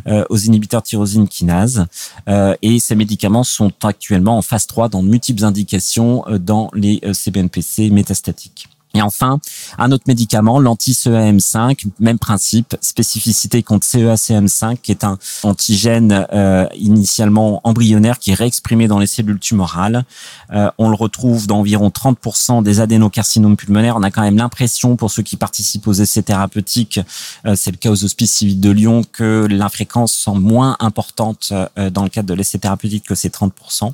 euh, 0.07 0.23
aux 0.29 0.37
inhibiteurs 0.37 0.83
tyrosine 0.83 1.27
kinase. 1.27 1.87
Euh, 2.29 2.55
et 2.61 2.79
ces 2.79 2.95
médicaments 2.95 3.43
sont 3.43 3.71
actuellement 3.83 4.37
en 4.37 4.41
phase 4.41 4.67
3 4.67 4.89
dans 4.89 5.01
de 5.01 5.07
multiples 5.07 5.43
indications 5.43 6.23
euh, 6.27 6.37
dans 6.37 6.69
les 6.73 7.01
CBNPC 7.13 7.89
métastatiques. 7.89 8.69
Et 8.93 9.01
enfin, 9.01 9.39
un 9.77 9.91
autre 9.91 10.05
médicament, 10.07 10.59
l'anti-CEAM5, 10.59 11.85
même 11.99 12.17
principe, 12.17 12.75
spécificité 12.81 13.61
contre 13.61 13.85
CEACM5, 13.85 14.77
qui 14.81 14.91
est 14.91 15.03
un 15.03 15.19
antigène 15.43 16.25
euh, 16.33 16.65
initialement 16.75 17.61
embryonnaire 17.63 18.17
qui 18.17 18.31
est 18.31 18.33
réexprimé 18.33 18.87
dans 18.87 18.97
les 18.97 19.05
cellules 19.05 19.39
tumorales. 19.39 20.03
Euh, 20.51 20.71
on 20.77 20.89
le 20.89 20.95
retrouve 20.95 21.47
dans 21.47 21.59
environ 21.59 21.89
30% 21.89 22.63
des 22.63 22.79
adénocarcinomes 22.79 23.57
pulmonaires. 23.57 23.97
On 23.97 24.03
a 24.03 24.09
quand 24.09 24.21
même 24.21 24.37
l'impression, 24.37 24.95
pour 24.95 25.11
ceux 25.11 25.23
qui 25.23 25.35
participent 25.35 25.87
aux 25.87 25.93
essais 25.93 26.23
thérapeutiques, 26.23 26.99
euh, 27.45 27.55
c'est 27.55 27.71
le 27.71 27.77
cas 27.77 27.91
aux 27.91 28.05
hospices 28.05 28.33
civils 28.33 28.59
de 28.59 28.71
Lyon, 28.71 29.03
que 29.11 29.47
l'infréquence 29.49 30.13
semble 30.13 30.41
moins 30.41 30.77
importante 30.79 31.51
dans 31.91 32.03
le 32.03 32.09
cadre 32.09 32.27
de 32.27 32.33
l'essai 32.33 32.59
thérapeutique 32.59 33.05
que 33.05 33.15
ces 33.15 33.29
30%. 33.29 33.91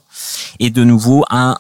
Et 0.60 0.70
de 0.70 0.84
nouveau, 0.84 1.26
un 1.30 1.58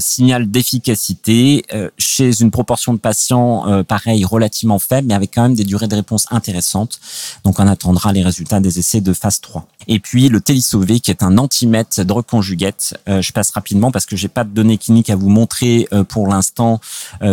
signal 0.00 0.50
d'efficacité 0.50 1.64
chez 1.98 2.40
une 2.40 2.50
proportion 2.50 2.73
de 2.92 2.98
patients, 2.98 3.68
euh, 3.68 3.82
pareil, 3.82 4.24
relativement 4.24 4.78
faible, 4.78 5.08
mais 5.08 5.14
avec 5.14 5.32
quand 5.34 5.42
même 5.42 5.54
des 5.54 5.64
durées 5.64 5.88
de 5.88 5.94
réponse 5.94 6.26
intéressantes. 6.30 7.00
Donc, 7.44 7.58
on 7.58 7.66
attendra 7.66 8.12
les 8.12 8.22
résultats 8.22 8.60
des 8.60 8.78
essais 8.78 9.00
de 9.00 9.12
phase 9.12 9.40
3. 9.40 9.66
Et 9.86 9.98
puis, 9.98 10.28
le 10.28 10.40
Télisauvé, 10.40 11.00
qui 11.00 11.10
est 11.10 11.22
un 11.22 11.38
antimètre 11.38 12.04
drogue 12.04 12.26
conjuguette. 12.26 12.98
Euh, 13.08 13.22
je 13.22 13.32
passe 13.32 13.50
rapidement 13.50 13.90
parce 13.90 14.06
que 14.06 14.16
j'ai 14.16 14.28
pas 14.28 14.44
de 14.44 14.50
données 14.50 14.78
cliniques 14.78 15.10
à 15.10 15.16
vous 15.16 15.28
montrer 15.28 15.88
euh, 15.92 16.04
pour 16.04 16.26
l'instant 16.28 16.80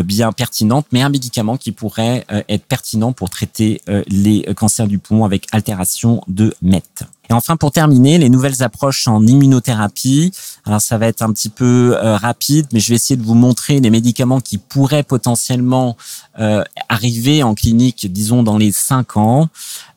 bien 0.03 0.31
pertinentes, 0.31 0.85
mais 0.91 1.01
un 1.01 1.09
médicament 1.09 1.57
qui 1.57 1.71
pourrait 1.71 2.25
être 2.47 2.65
pertinent 2.65 3.11
pour 3.13 3.29
traiter 3.29 3.81
les 4.07 4.43
cancers 4.55 4.87
du 4.87 4.99
poumon 4.99 5.25
avec 5.25 5.47
altération 5.51 6.21
de 6.27 6.53
MET. 6.61 6.83
Et 7.31 7.33
enfin, 7.33 7.55
pour 7.55 7.71
terminer, 7.71 8.17
les 8.17 8.27
nouvelles 8.27 8.61
approches 8.61 9.07
en 9.07 9.25
immunothérapie. 9.25 10.33
Alors, 10.65 10.81
ça 10.81 10.97
va 10.97 11.07
être 11.07 11.21
un 11.21 11.31
petit 11.31 11.47
peu 11.47 11.95
euh, 11.95 12.17
rapide, 12.17 12.67
mais 12.73 12.81
je 12.81 12.89
vais 12.89 12.95
essayer 12.95 13.15
de 13.15 13.23
vous 13.23 13.35
montrer 13.35 13.79
les 13.79 13.89
médicaments 13.89 14.41
qui 14.41 14.57
pourraient 14.57 15.03
potentiellement 15.03 15.95
euh, 16.39 16.61
arriver 16.89 17.41
en 17.41 17.55
clinique, 17.55 18.11
disons, 18.11 18.43
dans 18.43 18.57
les 18.57 18.73
cinq 18.73 19.15
ans. 19.15 19.47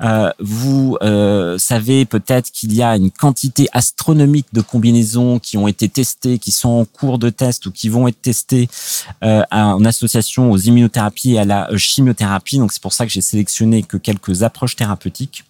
Euh, 0.01 0.31
vous 0.38 0.97
savez 1.59 2.05
peut-être 2.05 2.53
qu'il 2.53 2.73
y 2.73 2.85
a 2.85 2.94
une 2.94 3.11
quantité 3.11 3.68
astronomique 3.73 4.47
de 4.53 4.61
combinaisons 4.61 5.40
qui 5.40 5.59
ont 5.59 5.66
été 5.66 5.88
testées, 5.88 6.38
qui 6.38 6.53
sont 6.53 6.68
en 6.68 6.85
cours 6.85 7.18
de 7.18 7.31
test 7.31 7.66
ou 7.66 7.73
qui 7.73 7.88
vont 7.88 8.07
être 8.07 8.23
testées 8.23 8.68
en 9.23 9.85
association 9.85 10.53
aux 10.53 10.59
immunothérapies 10.59 11.35
et 11.35 11.40
à 11.40 11.44
la 11.44 11.68
chimiothérapie. 11.77 12.59
Donc, 12.59 12.73
c'est 12.73 12.83
pour 12.83 12.92
ça 12.92 13.05
que 13.07 13.12
j'ai 13.12 13.23
sélectionné 13.23 13.83
que 13.83 13.97
quelques 13.97 14.44
approches 14.44 14.77
thérapeutiques. 14.77 15.44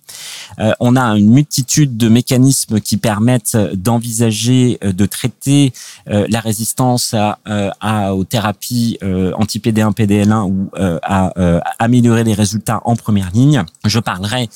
Euh, 0.59 0.73
on 0.81 0.97
a 0.97 1.17
une 1.17 1.31
multitude 1.31 1.97
de 1.97 2.09
mécanismes 2.09 2.81
qui 2.81 2.97
permettent 2.97 3.57
d'envisager 3.75 4.79
euh, 4.85 4.93
de 4.93 5.07
traiter 5.07 5.73
euh, 6.09 6.27
la 6.29 6.41
résistance 6.41 7.15
à, 7.15 8.15
aux 8.15 8.25
thérapies 8.25 8.99
anti-PD1, 9.37 9.95
PDL1 9.95 10.43
ou 10.45 10.71
à 10.75 11.33
améliorer 11.79 12.25
les 12.25 12.35
résultats 12.35 12.81
en 12.85 12.97
première 12.97 13.31
ligne. 13.33 13.63
Je 13.85 13.99
parlerai 13.99 14.49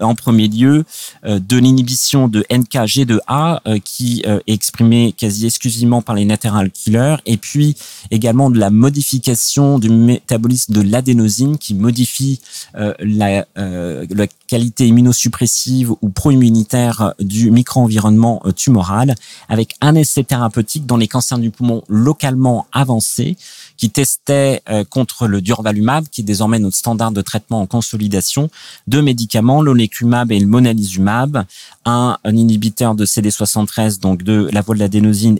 en 0.00 0.14
premier 0.14 0.48
lieu 0.48 0.84
de 1.24 1.56
l'inhibition 1.56 2.28
de 2.28 2.44
NKG2A 2.50 3.80
qui 3.82 4.22
est 4.24 4.52
exprimée 4.52 5.14
quasi 5.16 5.46
exclusivement 5.46 6.02
par 6.02 6.14
les 6.14 6.24
natural 6.24 6.70
killers 6.70 7.16
et 7.26 7.36
puis 7.36 7.76
également 8.10 8.50
de 8.50 8.58
la 8.58 8.70
modification 8.70 9.78
du 9.78 9.90
métabolisme 9.90 10.72
de 10.72 10.82
l'adénosine 10.82 11.58
qui 11.58 11.74
modifie 11.74 12.40
la, 12.74 13.46
la 13.56 14.26
qualité 14.48 14.75
immunosuppressive 14.84 15.92
ou 16.02 16.08
pro-immunitaire 16.08 17.14
du 17.18 17.50
micro-environnement 17.50 18.42
euh, 18.44 18.52
tumoral, 18.52 19.14
avec 19.48 19.74
un 19.80 19.94
essai 19.94 20.24
thérapeutique 20.24 20.86
dans 20.86 20.96
les 20.96 21.08
cancers 21.08 21.38
du 21.38 21.50
poumon 21.50 21.82
localement 21.88 22.66
avancés, 22.72 23.36
qui 23.76 23.90
testait 23.90 24.62
euh, 24.68 24.84
contre 24.84 25.26
le 25.26 25.40
durvalumab, 25.40 26.06
qui 26.10 26.22
est 26.22 26.24
désormais 26.24 26.58
notre 26.58 26.76
standard 26.76 27.12
de 27.12 27.22
traitement 27.22 27.60
en 27.60 27.66
consolidation, 27.66 28.50
deux 28.86 29.02
médicaments, 29.02 29.62
l'olecumab 29.62 30.32
et 30.32 30.38
le 30.38 30.46
monalizumab, 30.46 31.44
un, 31.84 32.16
inhibiteur 32.24 32.94
de 32.94 33.06
CD73, 33.06 34.00
donc 34.00 34.22
de 34.22 34.48
la 34.52 34.62
voie 34.62 34.74
de 34.74 34.86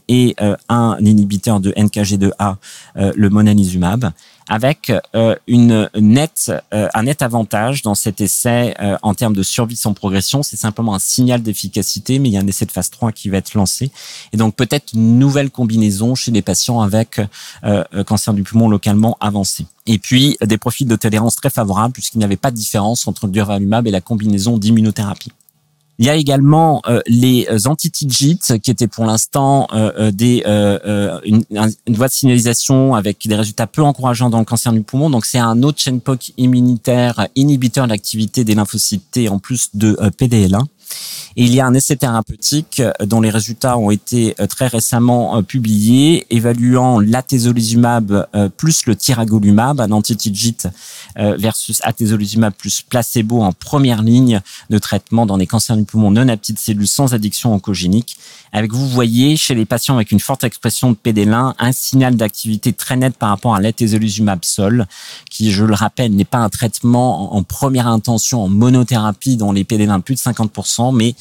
et 0.08 0.36
euh, 0.40 0.56
un 0.68 0.96
inhibiteur 1.00 1.60
de 1.60 1.72
NKG2A, 1.72 2.56
le 2.94 3.30
monalizumab 3.30 4.12
avec 4.48 4.92
euh, 5.14 5.34
une 5.46 5.88
nette, 5.98 6.52
euh, 6.72 6.88
un 6.94 7.02
net 7.04 7.22
avantage 7.22 7.82
dans 7.82 7.94
cet 7.94 8.20
essai 8.20 8.74
euh, 8.80 8.96
en 9.02 9.14
termes 9.14 9.34
de 9.34 9.42
survie 9.42 9.76
sans 9.76 9.92
progression. 9.92 10.42
C'est 10.42 10.56
simplement 10.56 10.94
un 10.94 10.98
signal 10.98 11.42
d'efficacité, 11.42 12.18
mais 12.18 12.28
il 12.28 12.32
y 12.32 12.36
a 12.36 12.40
un 12.40 12.46
essai 12.46 12.64
de 12.64 12.72
phase 12.72 12.90
3 12.90 13.12
qui 13.12 13.28
va 13.28 13.38
être 13.38 13.54
lancé. 13.54 13.90
Et 14.32 14.36
donc 14.36 14.54
peut-être 14.54 14.92
une 14.94 15.18
nouvelle 15.18 15.50
combinaison 15.50 16.14
chez 16.14 16.30
les 16.30 16.42
patients 16.42 16.80
avec 16.80 17.20
cancer 18.06 18.34
du 18.34 18.42
poumon 18.42 18.68
localement 18.68 19.16
avancé. 19.20 19.66
Et 19.86 19.98
puis 19.98 20.36
des 20.40 20.58
profils 20.58 20.86
de 20.86 20.96
tolérance 20.96 21.36
très 21.36 21.50
favorables 21.50 21.92
puisqu'il 21.92 22.18
n'y 22.18 22.24
avait 22.24 22.36
pas 22.36 22.50
de 22.50 22.56
différence 22.56 23.06
entre 23.06 23.26
le 23.26 23.32
durvalumab 23.32 23.86
et 23.86 23.90
la 23.90 24.00
combinaison 24.00 24.58
d'immunothérapie. 24.58 25.32
Il 25.98 26.04
y 26.04 26.10
a 26.10 26.14
également 26.14 26.82
euh, 26.88 27.00
les 27.06 27.46
euh, 27.50 27.58
anti-TIGIT 27.64 28.58
qui 28.62 28.70
étaient 28.70 28.86
pour 28.86 29.06
l'instant 29.06 29.66
euh, 29.72 30.10
des 30.10 30.42
une, 31.24 31.42
une, 31.50 31.94
voie 31.94 32.08
de 32.08 32.12
signalisation 32.12 32.94
avec 32.94 33.26
des 33.26 33.34
résultats 33.34 33.66
peu 33.66 33.82
encourageants 33.82 34.28
dans 34.28 34.38
le 34.38 34.44
cancer 34.44 34.72
du 34.72 34.82
poumon. 34.82 35.08
Donc 35.08 35.24
c'est 35.24 35.38
un 35.38 35.62
autre 35.62 35.80
chaîne 35.80 36.00
POC 36.00 36.32
immunitaire 36.36 37.28
inhibiteur 37.34 37.86
de 37.86 38.44
des 38.44 38.54
lymphocytes 38.54 39.10
T 39.10 39.28
en 39.28 39.38
plus 39.38 39.70
de 39.74 39.96
PDL1. 40.18 40.64
Il 41.38 41.54
y 41.54 41.60
a 41.60 41.66
un 41.66 41.74
essai 41.74 41.96
thérapeutique 41.96 42.80
euh, 42.80 42.92
dont 43.04 43.20
les 43.20 43.28
résultats 43.28 43.76
ont 43.76 43.90
été 43.90 44.34
euh, 44.40 44.46
très 44.46 44.68
récemment 44.68 45.36
euh, 45.36 45.42
publiés, 45.42 46.26
évaluant 46.30 46.98
l'atezolizumab 46.98 48.26
plus 48.56 48.86
le 48.86 48.96
tiragolumab, 48.96 49.80
un 49.80 49.90
anti-TIGIT 49.90 50.68
versus 51.16 51.80
atezolizumab 51.82 52.52
plus 52.52 52.82
placebo 52.82 53.42
en 53.42 53.52
première 53.52 54.02
ligne 54.02 54.40
de 54.70 54.78
traitement 54.78 55.26
dans 55.26 55.36
les 55.36 55.46
cancers 55.46 55.76
du 55.76 55.84
poumon 55.84 56.10
non 56.10 56.28
à 56.28 56.36
petites 56.36 56.58
cellules 56.58 56.86
sans 56.86 57.14
addiction 57.14 57.54
oncogénique. 57.54 58.16
Avec 58.52 58.72
vous 58.72 58.88
voyez 58.88 59.36
chez 59.36 59.54
les 59.54 59.66
patients 59.66 59.96
avec 59.96 60.12
une 60.12 60.20
forte 60.20 60.44
expression 60.44 60.90
de 60.90 60.96
PD-L1 60.96 61.54
un 61.58 61.72
signal 61.72 62.16
d'activité 62.16 62.72
très 62.72 62.96
net 62.96 63.16
par 63.16 63.28
rapport 63.28 63.54
à 63.54 63.60
l'atezolizumab 63.60 64.44
sol, 64.44 64.86
qui 65.30 65.50
je 65.50 65.64
le 65.64 65.74
rappelle 65.74 66.14
n'est 66.14 66.24
pas 66.24 66.38
un 66.38 66.48
traitement 66.48 67.34
en 67.34 67.42
première 67.42 67.86
intention 67.86 68.44
en 68.44 68.48
monothérapie 68.48 69.36
dont 69.36 69.52
les 69.52 69.64
PD-L1 69.64 70.00
plus 70.00 70.14
de 70.14 70.20
50%, 70.20 70.75
mais 70.92 71.14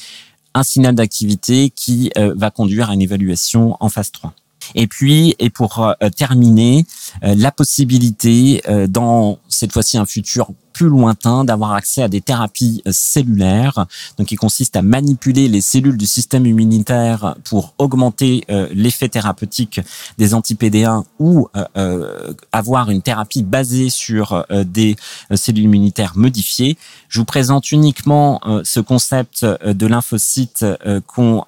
un 0.56 0.63
signal 0.63 0.96
d'activité 0.96 1.70
qui 1.70 2.12
euh, 2.18 2.34
va 2.36 2.50
conduire 2.50 2.89
à 2.89 2.94
une 2.94 3.02
évaluation 3.02 3.76
en 3.80 3.89
phase 3.89 4.12
3. 4.12 4.34
Et 4.74 4.88
puis, 4.88 5.36
et 5.38 5.50
pour 5.50 5.80
euh, 5.80 5.94
terminer, 6.15 6.86
euh, 7.24 7.36
la 7.38 7.52
possibilité 7.52 8.63
dans 8.88 9.38
cette 9.50 9.74
fois-ci 9.74 9.98
un 9.98 10.06
futur 10.06 10.50
plus 10.76 10.90
lointain 10.90 11.46
d'avoir 11.46 11.72
accès 11.72 12.04
à 12.04 12.10
des 12.10 12.20
thérapies 12.20 12.82
euh, 12.86 12.92
cellulaires, 12.92 13.86
donc 14.18 14.28
qui 14.28 14.36
consistent 14.36 14.76
à 14.76 14.82
manipuler 14.82 15.48
les 15.48 15.62
cellules 15.62 15.96
du 15.96 16.06
système 16.06 16.46
immunitaire 16.46 17.38
pour 17.46 17.74
augmenter 17.78 18.44
euh, 18.50 18.68
l'effet 18.74 19.08
thérapeutique 19.08 19.80
des 20.18 20.34
anti-PD1 20.34 21.06
ou 21.18 21.48
euh, 21.56 22.34
avoir 22.52 22.92
une 22.92 23.02
thérapie 23.02 23.42
basée 23.44 23.90
sur 23.90 24.46
des 24.66 24.98
cellules 25.34 25.64
immunitaires 25.64 26.14
modifiées. 26.16 26.78
Je 27.08 27.20
vous 27.20 27.26
présente 27.26 27.72
uniquement 27.72 28.42
ce 28.64 28.80
concept 28.80 29.46
de 29.46 29.88
lymphocytes 29.88 30.66
qu'on 31.08 31.44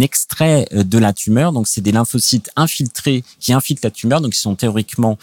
extrait 0.00 0.68
de 0.72 0.98
la 0.98 1.12
tumeur. 1.12 1.52
Donc, 1.52 1.66
c'est 1.66 1.80
des 1.80 1.92
lymphocytes 1.92 2.50
infiltrés 2.56 3.24
qui 3.40 3.52
infiltrent 3.52 3.84
la 3.84 3.90
tumeur, 3.90 4.20
donc 4.20 4.32
qui 4.32 4.38
sont 4.38 4.54
théoriquement 4.54 5.18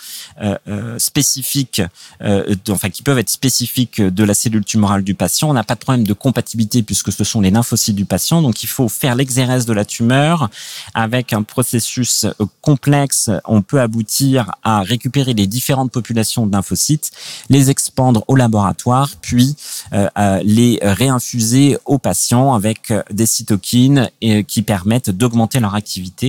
spécifiques, 0.98 1.82
enfin 2.22 2.90
qui 2.90 3.04
peuvent 3.04 3.20
être 3.20 3.30
spécifique 3.38 4.02
de 4.02 4.24
la 4.24 4.34
cellule 4.34 4.66
tumorale 4.66 5.04
du 5.04 5.14
patient. 5.14 5.48
On 5.52 5.54
n'a 5.54 5.64
pas 5.64 5.76
de 5.76 5.80
problème 5.80 6.08
de 6.08 6.14
compatibilité 6.14 6.82
puisque 6.82 7.12
ce 7.12 7.24
sont 7.24 7.40
les 7.40 7.52
lymphocytes 7.52 7.96
du 7.96 8.06
patient. 8.06 8.42
Donc, 8.42 8.64
il 8.64 8.68
faut 8.68 8.90
faire 8.90 9.14
l'exérèse 9.14 9.68
de 9.68 9.74
la 9.74 9.86
tumeur 9.86 10.50
avec 10.96 11.34
un 11.34 11.44
processus 11.44 12.26
euh, 12.26 12.46
complexe. 12.62 13.30
On 13.46 13.62
peut 13.62 13.80
aboutir 13.80 14.54
à 14.64 14.82
récupérer 14.82 15.36
les 15.36 15.46
différentes 15.46 15.92
populations 15.92 16.48
de 16.48 16.52
lymphocytes, 16.52 17.12
les 17.50 17.70
expandre 17.70 18.24
au 18.28 18.36
laboratoire, 18.36 19.12
puis 19.22 19.56
euh, 19.94 20.10
les 20.44 20.80
réinfuser 20.82 21.78
aux 21.86 22.00
patients 22.00 22.56
avec 22.56 22.90
euh, 22.90 23.04
des 23.12 23.28
cytokines 23.28 24.10
qui 24.48 24.62
permettent 24.64 25.12
d'augmenter 25.12 25.60
leur 25.60 25.76
activité. 25.76 26.28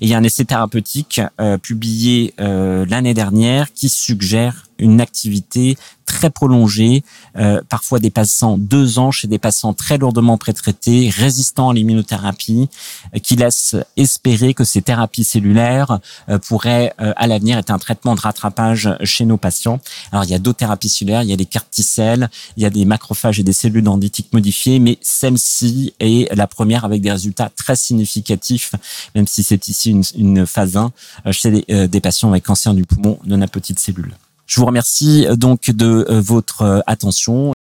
Et 0.00 0.06
il 0.06 0.08
y 0.08 0.14
a 0.14 0.18
un 0.18 0.22
essai 0.22 0.44
thérapeutique 0.44 1.20
publié 1.62 2.34
l'année 2.38 3.14
dernière 3.14 3.72
qui 3.72 3.88
suggère 3.88 4.64
une 4.78 5.00
activité 5.00 5.76
très 6.04 6.30
prolongée, 6.30 7.02
euh, 7.36 7.60
parfois 7.68 7.98
dépassant 7.98 8.58
deux 8.58 8.98
ans 8.98 9.10
chez 9.10 9.28
des 9.28 9.38
patients 9.38 9.72
très 9.72 9.98
lourdement 9.98 10.38
prétraités, 10.38 11.10
résistants 11.10 11.70
à 11.70 11.74
l'immunothérapie, 11.74 12.68
euh, 13.14 13.18
qui 13.18 13.36
laissent 13.36 13.76
espérer 13.96 14.54
que 14.54 14.64
ces 14.64 14.82
thérapies 14.82 15.24
cellulaires 15.24 15.98
euh, 16.28 16.38
pourraient 16.38 16.92
à 16.98 17.26
l'avenir 17.26 17.58
être 17.58 17.70
un 17.70 17.78
traitement 17.78 18.14
de 18.14 18.20
rattrapage 18.20 18.90
chez 19.02 19.24
nos 19.24 19.36
patients. 19.36 19.80
Alors 20.12 20.24
il 20.24 20.30
y 20.30 20.34
a 20.34 20.38
d'autres 20.38 20.58
thérapies 20.58 20.88
cellulaires, 20.88 21.22
il 21.22 21.30
y 21.30 21.32
a 21.32 21.36
des 21.36 21.46
CAR 21.46 21.64
T-cells, 21.68 22.28
il 22.56 22.62
y 22.62 22.66
a 22.66 22.70
des 22.70 22.84
macrophages 22.84 23.40
et 23.40 23.42
des 23.42 23.52
cellules 23.52 23.82
dendritiques 23.82 24.32
modifiées, 24.32 24.78
mais 24.78 24.98
celle-ci 25.02 25.94
est 26.00 26.32
la 26.34 26.46
première 26.46 26.84
avec 26.84 27.00
des 27.00 27.10
résultats 27.10 27.50
très 27.54 27.76
significatifs, 27.76 28.72
même 29.14 29.26
si 29.26 29.42
c'est 29.42 29.68
ici 29.68 29.90
une, 29.90 30.04
une, 30.16 30.46
phase 30.46 30.76
1 30.76 30.92
chez 31.32 31.50
des, 31.50 31.88
des 31.88 32.00
patients 32.00 32.30
avec 32.30 32.44
cancer 32.44 32.74
du 32.74 32.84
poumon 32.84 33.18
non 33.24 33.40
à 33.40 33.48
petites 33.48 33.78
cellules. 33.78 34.14
Je 34.46 34.60
vous 34.60 34.66
remercie 34.66 35.26
euh, 35.26 35.36
donc 35.36 35.70
de 35.70 36.06
euh, 36.08 36.20
votre 36.20 36.62
euh, 36.62 36.80
attention. 36.86 37.53